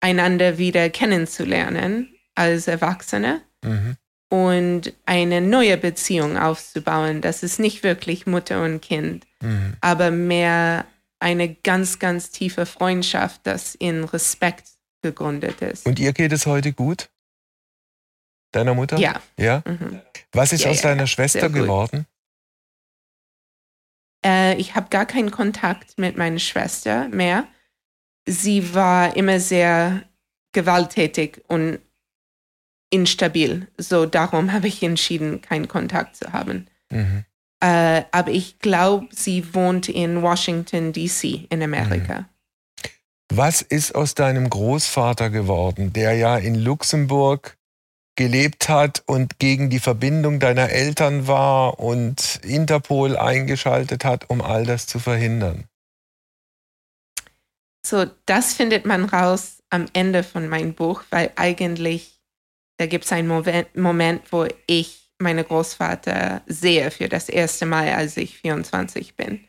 einander 0.00 0.58
wieder 0.58 0.90
kennenzulernen 0.90 2.14
als 2.34 2.66
Erwachsene. 2.66 3.42
Mhm 3.62 3.96
und 4.32 4.94
eine 5.04 5.42
neue 5.42 5.76
Beziehung 5.76 6.38
aufzubauen. 6.38 7.20
Das 7.20 7.42
ist 7.42 7.58
nicht 7.58 7.82
wirklich 7.82 8.26
Mutter 8.26 8.64
und 8.64 8.80
Kind, 8.80 9.26
mhm. 9.42 9.76
aber 9.82 10.10
mehr 10.10 10.86
eine 11.18 11.52
ganz, 11.52 11.98
ganz 11.98 12.30
tiefe 12.30 12.64
Freundschaft, 12.64 13.42
das 13.44 13.74
in 13.74 14.04
Respekt 14.04 14.68
gegründet 15.02 15.60
ist. 15.60 15.84
Und 15.84 15.98
ihr 15.98 16.14
geht 16.14 16.32
es 16.32 16.46
heute 16.46 16.72
gut? 16.72 17.10
Deiner 18.52 18.72
Mutter? 18.72 18.96
Ja. 18.96 19.20
Ja? 19.38 19.62
Mhm. 19.66 20.00
Was 20.32 20.54
ist 20.54 20.64
ja, 20.64 20.70
aus 20.70 20.82
ja, 20.82 20.88
deiner 20.88 21.06
Schwester 21.06 21.50
geworden? 21.50 22.06
Äh, 24.24 24.56
ich 24.56 24.74
habe 24.74 24.88
gar 24.88 25.04
keinen 25.04 25.30
Kontakt 25.30 25.98
mit 25.98 26.16
meiner 26.16 26.38
Schwester 26.38 27.06
mehr. 27.08 27.46
Sie 28.26 28.72
war 28.72 29.14
immer 29.14 29.40
sehr 29.40 30.04
gewalttätig 30.52 31.42
und 31.48 31.80
instabil. 32.92 33.66
So 33.78 34.06
darum 34.06 34.52
habe 34.52 34.68
ich 34.68 34.82
entschieden, 34.82 35.40
keinen 35.40 35.68
Kontakt 35.68 36.16
zu 36.16 36.32
haben. 36.32 36.68
Mhm. 36.90 37.24
Äh, 37.60 38.02
aber 38.10 38.30
ich 38.30 38.58
glaube, 38.58 39.08
sie 39.12 39.54
wohnt 39.54 39.88
in 39.88 40.22
Washington, 40.22 40.92
DC 40.92 41.46
in 41.48 41.62
Amerika. 41.62 42.20
Mhm. 42.20 42.26
Was 43.34 43.62
ist 43.62 43.94
aus 43.94 44.14
deinem 44.14 44.50
Großvater 44.50 45.30
geworden, 45.30 45.92
der 45.92 46.14
ja 46.14 46.36
in 46.36 46.54
Luxemburg 46.54 47.56
gelebt 48.16 48.68
hat 48.68 49.02
und 49.06 49.38
gegen 49.38 49.70
die 49.70 49.78
Verbindung 49.78 50.38
deiner 50.38 50.68
Eltern 50.68 51.26
war 51.26 51.80
und 51.80 52.40
Interpol 52.42 53.16
eingeschaltet 53.16 54.04
hat, 54.04 54.28
um 54.28 54.42
all 54.42 54.66
das 54.66 54.86
zu 54.86 54.98
verhindern? 54.98 55.64
So, 57.86 58.06
das 58.26 58.52
findet 58.52 58.84
man 58.86 59.06
raus 59.06 59.62
am 59.70 59.86
Ende 59.92 60.22
von 60.22 60.48
meinem 60.48 60.74
Buch, 60.74 61.02
weil 61.10 61.32
eigentlich 61.36 62.21
da 62.78 62.86
gibt 62.86 63.04
es 63.04 63.12
einen 63.12 63.28
Moment, 63.74 64.32
wo 64.32 64.46
ich 64.66 65.10
meine 65.18 65.44
Großvater 65.44 66.42
sehe 66.46 66.90
für 66.90 67.08
das 67.08 67.28
erste 67.28 67.66
Mal, 67.66 67.90
als 67.92 68.16
ich 68.16 68.38
24 68.38 69.14
bin. 69.16 69.46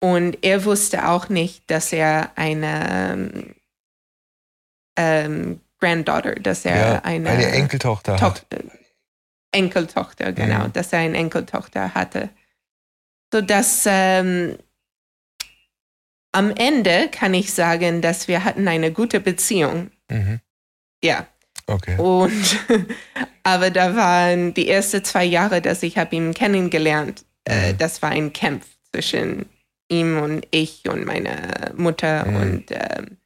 Und 0.00 0.44
er 0.44 0.64
wusste 0.64 1.08
auch 1.08 1.28
nicht, 1.28 1.70
dass 1.70 1.92
er 1.92 2.32
eine 2.36 3.54
ähm, 4.96 5.60
Granddaughter, 5.80 6.34
dass 6.34 6.64
er 6.64 6.76
ja, 6.76 7.02
eine, 7.02 7.30
eine, 7.30 7.46
Enkeltochter 7.46 8.16
Tochter, 8.16 8.58
hat. 8.58 8.78
Enkeltochter, 9.52 10.32
genau, 10.32 10.66
mhm. 10.66 10.72
dass 10.72 10.92
er 10.92 11.00
eine 11.00 11.16
Enkeltochter 11.16 11.94
hatte. 11.94 12.30
So 13.32 13.40
dass 13.40 13.84
ähm, 13.86 14.58
am 16.32 16.50
Ende 16.50 17.08
kann 17.10 17.34
ich 17.34 17.52
sagen, 17.52 18.02
dass 18.02 18.28
wir 18.28 18.44
hatten 18.44 18.68
eine 18.68 18.92
gute 18.92 19.20
Beziehung. 19.20 19.90
Mhm. 20.10 20.40
Ja. 21.02 21.26
Okay. 21.66 21.96
Und 21.98 22.58
aber 23.42 23.70
da 23.70 23.96
waren 23.96 24.54
die 24.54 24.68
ersten 24.68 25.04
zwei 25.04 25.24
Jahre, 25.24 25.60
dass 25.60 25.82
ich 25.82 25.98
habe 25.98 26.14
ihn 26.14 26.32
kennengelernt. 26.32 27.24
Äh, 27.44 27.72
mhm. 27.72 27.78
das 27.78 28.02
war 28.02 28.10
ein 28.10 28.32
Kampf 28.32 28.66
zwischen 28.92 29.46
ihm 29.88 30.18
und 30.18 30.46
ich 30.50 30.88
und 30.88 31.04
meiner 31.04 31.72
Mutter 31.76 32.26
mhm. 32.26 32.36
und 32.36 32.64
ähm, 32.70 33.16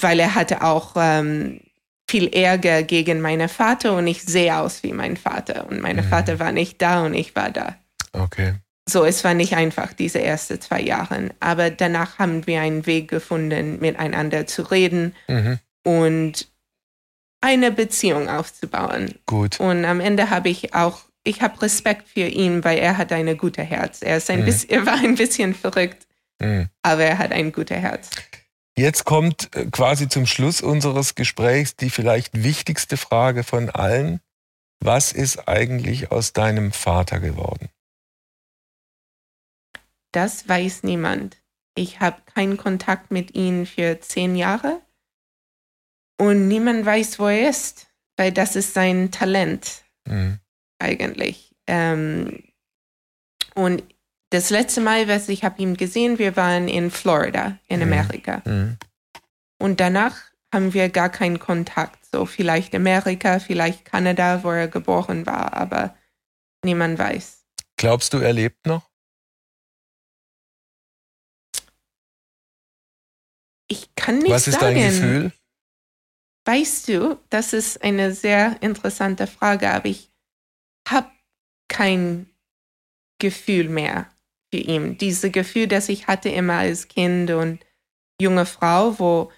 weil 0.00 0.18
er 0.18 0.34
hatte 0.34 0.62
auch 0.62 0.94
ähm, 0.96 1.60
viel 2.08 2.28
Ärger 2.28 2.82
gegen 2.82 3.20
meinen 3.20 3.48
Vater 3.48 3.96
und 3.96 4.06
ich 4.06 4.22
sehe 4.22 4.56
aus 4.56 4.82
wie 4.82 4.92
mein 4.92 5.16
Vater 5.16 5.66
und 5.68 5.80
mein 5.80 5.96
mhm. 5.96 6.04
Vater 6.04 6.38
war 6.38 6.52
nicht 6.52 6.80
da 6.82 7.04
und 7.04 7.14
ich 7.14 7.36
war 7.36 7.50
da. 7.50 7.76
Okay. 8.12 8.54
So, 8.88 9.04
es 9.04 9.22
war 9.22 9.34
nicht 9.34 9.54
einfach, 9.54 9.92
diese 9.92 10.22
ersten 10.22 10.60
zwei 10.60 10.80
Jahre. 10.80 11.30
Aber 11.40 11.70
danach 11.70 12.18
haben 12.18 12.46
wir 12.46 12.62
einen 12.62 12.86
Weg 12.86 13.08
gefunden, 13.08 13.78
miteinander 13.80 14.46
zu 14.46 14.62
reden. 14.62 15.14
Mhm 15.28 15.58
und 15.88 16.48
eine 17.40 17.72
Beziehung 17.72 18.28
aufzubauen. 18.28 19.14
Gut. 19.24 19.58
Und 19.58 19.86
am 19.86 20.00
Ende 20.00 20.28
habe 20.28 20.50
ich 20.50 20.74
auch, 20.74 21.00
ich 21.24 21.40
habe 21.40 21.62
Respekt 21.62 22.08
für 22.08 22.26
ihn, 22.26 22.62
weil 22.62 22.78
er 22.78 22.98
hat 22.98 23.10
ein 23.12 23.34
gutes 23.38 23.64
Herz. 23.64 24.02
Er, 24.02 24.18
ist 24.18 24.28
ein 24.28 24.40
mhm. 24.40 24.44
bisschen, 24.44 24.70
er 24.70 24.86
war 24.86 24.98
ein 24.98 25.14
bisschen 25.14 25.54
verrückt, 25.54 26.06
mhm. 26.40 26.68
aber 26.82 27.04
er 27.04 27.18
hat 27.18 27.32
ein 27.32 27.52
gutes 27.52 27.78
Herz. 27.78 28.10
Jetzt 28.76 29.04
kommt 29.04 29.48
äh, 29.56 29.66
quasi 29.66 30.08
zum 30.08 30.26
Schluss 30.26 30.60
unseres 30.60 31.14
Gesprächs 31.14 31.74
die 31.74 31.90
vielleicht 31.90 32.42
wichtigste 32.42 32.96
Frage 32.96 33.42
von 33.42 33.70
allen. 33.70 34.20
Was 34.80 35.12
ist 35.12 35.48
eigentlich 35.48 36.12
aus 36.12 36.32
deinem 36.32 36.70
Vater 36.72 37.18
geworden? 37.18 37.70
das 40.12 40.48
weiß 40.48 40.82
niemand. 40.82 41.36
Ich 41.74 42.00
habe 42.00 42.20
keinen 42.34 42.56
Kontakt 42.56 43.10
mit 43.12 43.36
ihm 43.36 43.66
für 43.66 44.00
zehn 44.00 44.34
Jahre 44.34 44.80
und 46.18 46.48
niemand 46.48 46.84
weiß, 46.84 47.18
wo 47.18 47.28
er 47.28 47.48
ist, 47.48 47.86
weil 48.16 48.32
das 48.32 48.56
ist 48.56 48.74
sein 48.74 49.10
Talent 49.10 49.82
mhm. 50.06 50.38
eigentlich. 50.78 51.54
Ähm, 51.66 52.42
und 53.54 53.82
das 54.30 54.50
letzte 54.50 54.80
Mal, 54.80 55.08
was 55.08 55.28
ich 55.28 55.44
habe 55.44 55.62
ihn 55.62 55.76
gesehen, 55.76 56.18
wir 56.18 56.36
waren 56.36 56.68
in 56.68 56.90
Florida, 56.90 57.58
in 57.68 57.80
mhm. 57.80 57.92
Amerika. 57.92 58.42
Mhm. 58.44 58.76
Und 59.60 59.80
danach 59.80 60.16
haben 60.52 60.74
wir 60.74 60.88
gar 60.88 61.08
keinen 61.08 61.38
Kontakt. 61.38 61.98
So 62.10 62.26
vielleicht 62.26 62.74
Amerika, 62.74 63.38
vielleicht 63.38 63.84
Kanada, 63.84 64.42
wo 64.44 64.50
er 64.50 64.68
geboren 64.68 65.26
war, 65.26 65.54
aber 65.54 65.96
niemand 66.64 66.98
weiß. 66.98 67.44
Glaubst 67.76 68.12
du, 68.12 68.18
er 68.18 68.32
lebt 68.32 68.66
noch? 68.66 68.88
Ich 73.70 73.94
kann 73.94 74.18
nicht 74.18 74.28
sagen. 74.28 74.34
Was 74.34 74.48
ist 74.48 74.60
sagen. 74.60 74.74
dein 74.74 74.90
Gefühl? 74.90 75.32
Weißt 76.48 76.88
du, 76.88 77.18
das 77.28 77.52
ist 77.52 77.82
eine 77.82 78.14
sehr 78.14 78.62
interessante 78.62 79.26
Frage, 79.26 79.68
aber 79.68 79.84
ich 79.84 80.10
habe 80.88 81.10
kein 81.68 82.30
Gefühl 83.20 83.68
mehr 83.68 84.10
für 84.50 84.60
ihn. 84.60 84.96
Dieses 84.96 85.30
Gefühl, 85.30 85.66
das 85.66 85.90
ich 85.90 86.06
hatte 86.06 86.30
immer 86.30 86.54
als 86.54 86.88
Kind 86.88 87.30
und 87.32 87.62
junge 88.18 88.46
Frau, 88.46 88.98
wo 88.98 89.30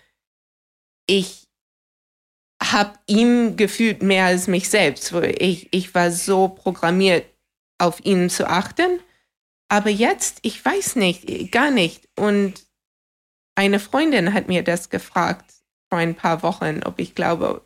ich 1.08 1.48
habe 2.62 2.96
ihn 3.08 3.56
gefühlt 3.56 4.02
mehr 4.02 4.26
als 4.26 4.46
mich 4.46 4.68
selbst. 4.68 5.12
Wo 5.12 5.18
ich, 5.18 5.66
ich 5.72 5.92
war 5.96 6.12
so 6.12 6.46
programmiert, 6.46 7.26
auf 7.78 8.04
ihn 8.04 8.30
zu 8.30 8.48
achten. 8.48 9.00
Aber 9.68 9.90
jetzt, 9.90 10.38
ich 10.42 10.64
weiß 10.64 10.94
nicht, 10.94 11.50
gar 11.50 11.72
nicht. 11.72 12.08
Und 12.16 12.68
eine 13.56 13.80
Freundin 13.80 14.32
hat 14.32 14.46
mir 14.46 14.62
das 14.62 14.90
gefragt 14.90 15.59
vor 15.90 15.98
ein 15.98 16.14
paar 16.14 16.42
Wochen, 16.42 16.82
ob 16.84 16.98
ich 16.98 17.14
glaube, 17.14 17.62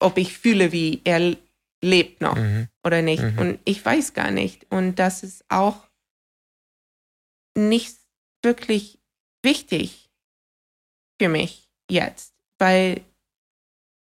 ob 0.00 0.18
ich 0.18 0.36
fühle, 0.36 0.72
wie 0.72 1.00
er 1.04 1.36
lebt 1.82 2.20
noch 2.20 2.36
mhm. 2.36 2.68
oder 2.84 3.02
nicht. 3.02 3.22
Mhm. 3.22 3.38
Und 3.38 3.58
ich 3.64 3.84
weiß 3.84 4.12
gar 4.12 4.30
nicht. 4.30 4.66
Und 4.70 4.96
das 4.96 5.22
ist 5.22 5.44
auch 5.48 5.88
nicht 7.56 7.96
wirklich 8.42 8.98
wichtig 9.42 10.10
für 11.20 11.28
mich 11.28 11.68
jetzt, 11.90 12.34
weil 12.58 13.02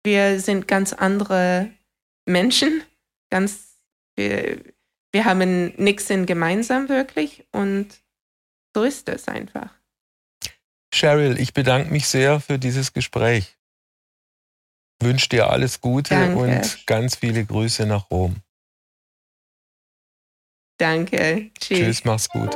wir 0.05 0.41
sind 0.41 0.69
ganz 0.69 0.93
andere 0.93 1.71
Menschen, 2.27 2.83
ganz, 3.31 3.79
wir, 4.17 4.62
wir 5.12 5.25
haben 5.25 5.75
nichts 5.77 6.09
in 6.11 6.27
gemeinsam 6.27 6.89
wirklich 6.89 7.47
und 7.53 7.89
so 8.75 8.83
ist 8.83 9.09
es 9.09 9.29
einfach. 9.29 9.75
Cheryl, 10.95 11.41
ich 11.41 11.53
bedanke 11.53 11.91
mich 11.91 12.07
sehr 12.07 12.41
für 12.41 12.59
dieses 12.59 12.93
Gespräch. 12.93 13.57
Wünsche 15.01 15.29
dir 15.29 15.51
alles 15.51 15.81
Gute 15.81 16.15
Danke. 16.15 16.39
und 16.39 16.87
ganz 16.87 17.17
viele 17.17 17.45
Grüße 17.45 17.85
nach 17.85 18.11
Rom. 18.11 18.37
Danke. 20.79 21.51
Tschüss. 21.59 21.79
Tschüss, 21.79 22.05
mach's 22.05 22.29
gut. 22.29 22.55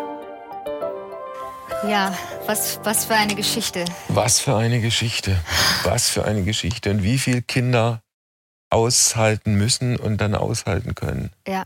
Ja, 1.87 2.17
was, 2.47 2.81
was 2.85 3.05
für 3.07 3.15
eine 3.15 3.35
Geschichte. 3.35 3.85
Was 4.09 4.39
für 4.39 4.57
eine 4.57 4.81
Geschichte. 4.81 5.37
Was 5.83 6.09
für 6.09 6.25
eine 6.25 6.45
Geschichte. 6.45 6.91
Und 6.91 7.03
wie 7.03 7.19
viele 7.19 7.43
Kinder 7.43 8.03
aushalten 8.71 9.55
müssen 9.55 9.97
und 9.97 10.21
dann 10.21 10.35
aushalten 10.35 10.95
können. 10.95 11.33
Ja. 11.47 11.65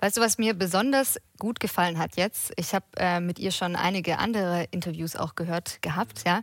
Weißt 0.00 0.16
du, 0.16 0.20
was 0.20 0.38
mir 0.38 0.54
besonders 0.54 1.18
gut 1.38 1.60
gefallen 1.60 1.98
hat 1.98 2.16
jetzt? 2.16 2.52
Ich 2.56 2.74
habe 2.74 2.86
äh, 2.96 3.20
mit 3.20 3.38
ihr 3.38 3.50
schon 3.50 3.76
einige 3.76 4.18
andere 4.18 4.66
Interviews 4.70 5.16
auch 5.16 5.34
gehört 5.34 5.82
gehabt, 5.82 6.22
ja. 6.26 6.42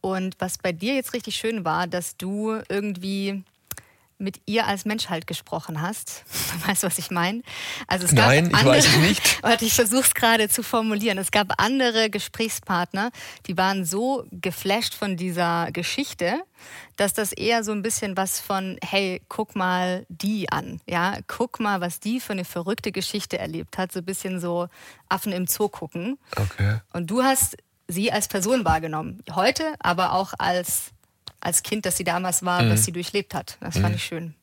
Und 0.00 0.36
was 0.38 0.58
bei 0.58 0.72
dir 0.72 0.94
jetzt 0.94 1.12
richtig 1.12 1.36
schön 1.36 1.64
war, 1.64 1.86
dass 1.86 2.16
du 2.16 2.60
irgendwie 2.68 3.44
mit 4.20 4.40
ihr 4.46 4.66
als 4.66 4.84
Mensch 4.84 5.08
halt 5.08 5.26
gesprochen 5.26 5.80
hast. 5.80 6.24
Weißt 6.66 6.82
du, 6.82 6.86
was 6.86 6.98
ich 6.98 7.10
meine? 7.10 7.42
Also 7.86 8.04
es 8.06 8.12
Nein, 8.12 8.50
gab 8.50 8.60
andere, 8.60 8.78
ich 8.78 8.84
weiß 8.84 8.94
es 8.94 9.00
nicht. 9.00 9.42
Warte, 9.42 9.64
ich 9.64 9.74
versuche 9.74 10.02
es 10.02 10.14
gerade 10.14 10.48
zu 10.48 10.62
formulieren. 10.62 11.18
Es 11.18 11.30
gab 11.30 11.60
andere 11.60 12.10
Gesprächspartner, 12.10 13.10
die 13.46 13.56
waren 13.56 13.84
so 13.84 14.24
geflasht 14.30 14.94
von 14.94 15.16
dieser 15.16 15.70
Geschichte, 15.72 16.42
dass 16.96 17.14
das 17.14 17.32
eher 17.32 17.64
so 17.64 17.72
ein 17.72 17.82
bisschen 17.82 18.16
was 18.16 18.40
von, 18.40 18.78
hey, 18.84 19.22
guck 19.28 19.56
mal 19.56 20.04
die 20.08 20.50
an. 20.52 20.80
Ja, 20.86 21.18
guck 21.26 21.58
mal, 21.60 21.80
was 21.80 22.00
die 22.00 22.20
für 22.20 22.32
eine 22.32 22.44
verrückte 22.44 22.92
Geschichte 22.92 23.38
erlebt 23.38 23.78
hat. 23.78 23.92
So 23.92 24.00
ein 24.00 24.04
bisschen 24.04 24.40
so 24.40 24.68
Affen 25.08 25.32
im 25.32 25.46
Zoo 25.46 25.68
gucken. 25.68 26.18
Okay. 26.36 26.80
Und 26.92 27.10
du 27.10 27.22
hast 27.22 27.56
sie 27.88 28.12
als 28.12 28.28
Person 28.28 28.64
wahrgenommen. 28.64 29.22
Heute, 29.34 29.74
aber 29.80 30.12
auch 30.12 30.34
als 30.38 30.92
als 31.40 31.62
Kind, 31.62 31.86
das 31.86 31.96
sie 31.96 32.04
damals 32.04 32.44
war, 32.44 32.62
mhm. 32.62 32.70
was 32.70 32.84
sie 32.84 32.92
durchlebt 32.92 33.34
hat. 33.34 33.56
Das 33.60 33.76
mhm. 33.76 33.82
fand 33.82 33.96
ich 33.96 34.04
schön. 34.04 34.34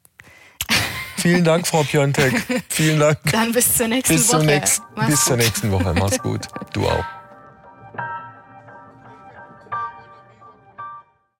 Vielen 1.17 1.43
Dank, 1.43 1.67
Frau 1.67 1.83
Piontek. 1.83 2.33
Vielen 2.69 2.99
Dank. 2.99 3.17
Dann 3.31 3.51
bis 3.51 3.75
zur 3.75 3.87
nächsten 3.87 4.15
bis 4.15 4.31
Woche. 4.31 4.45
Nächsten, 4.45 4.85
bis 5.07 5.25
zur 5.25 5.37
nächsten 5.37 5.71
Woche. 5.71 5.93
Mach's 5.93 6.19
gut. 6.19 6.47
Du 6.73 6.87
auch. 6.87 7.05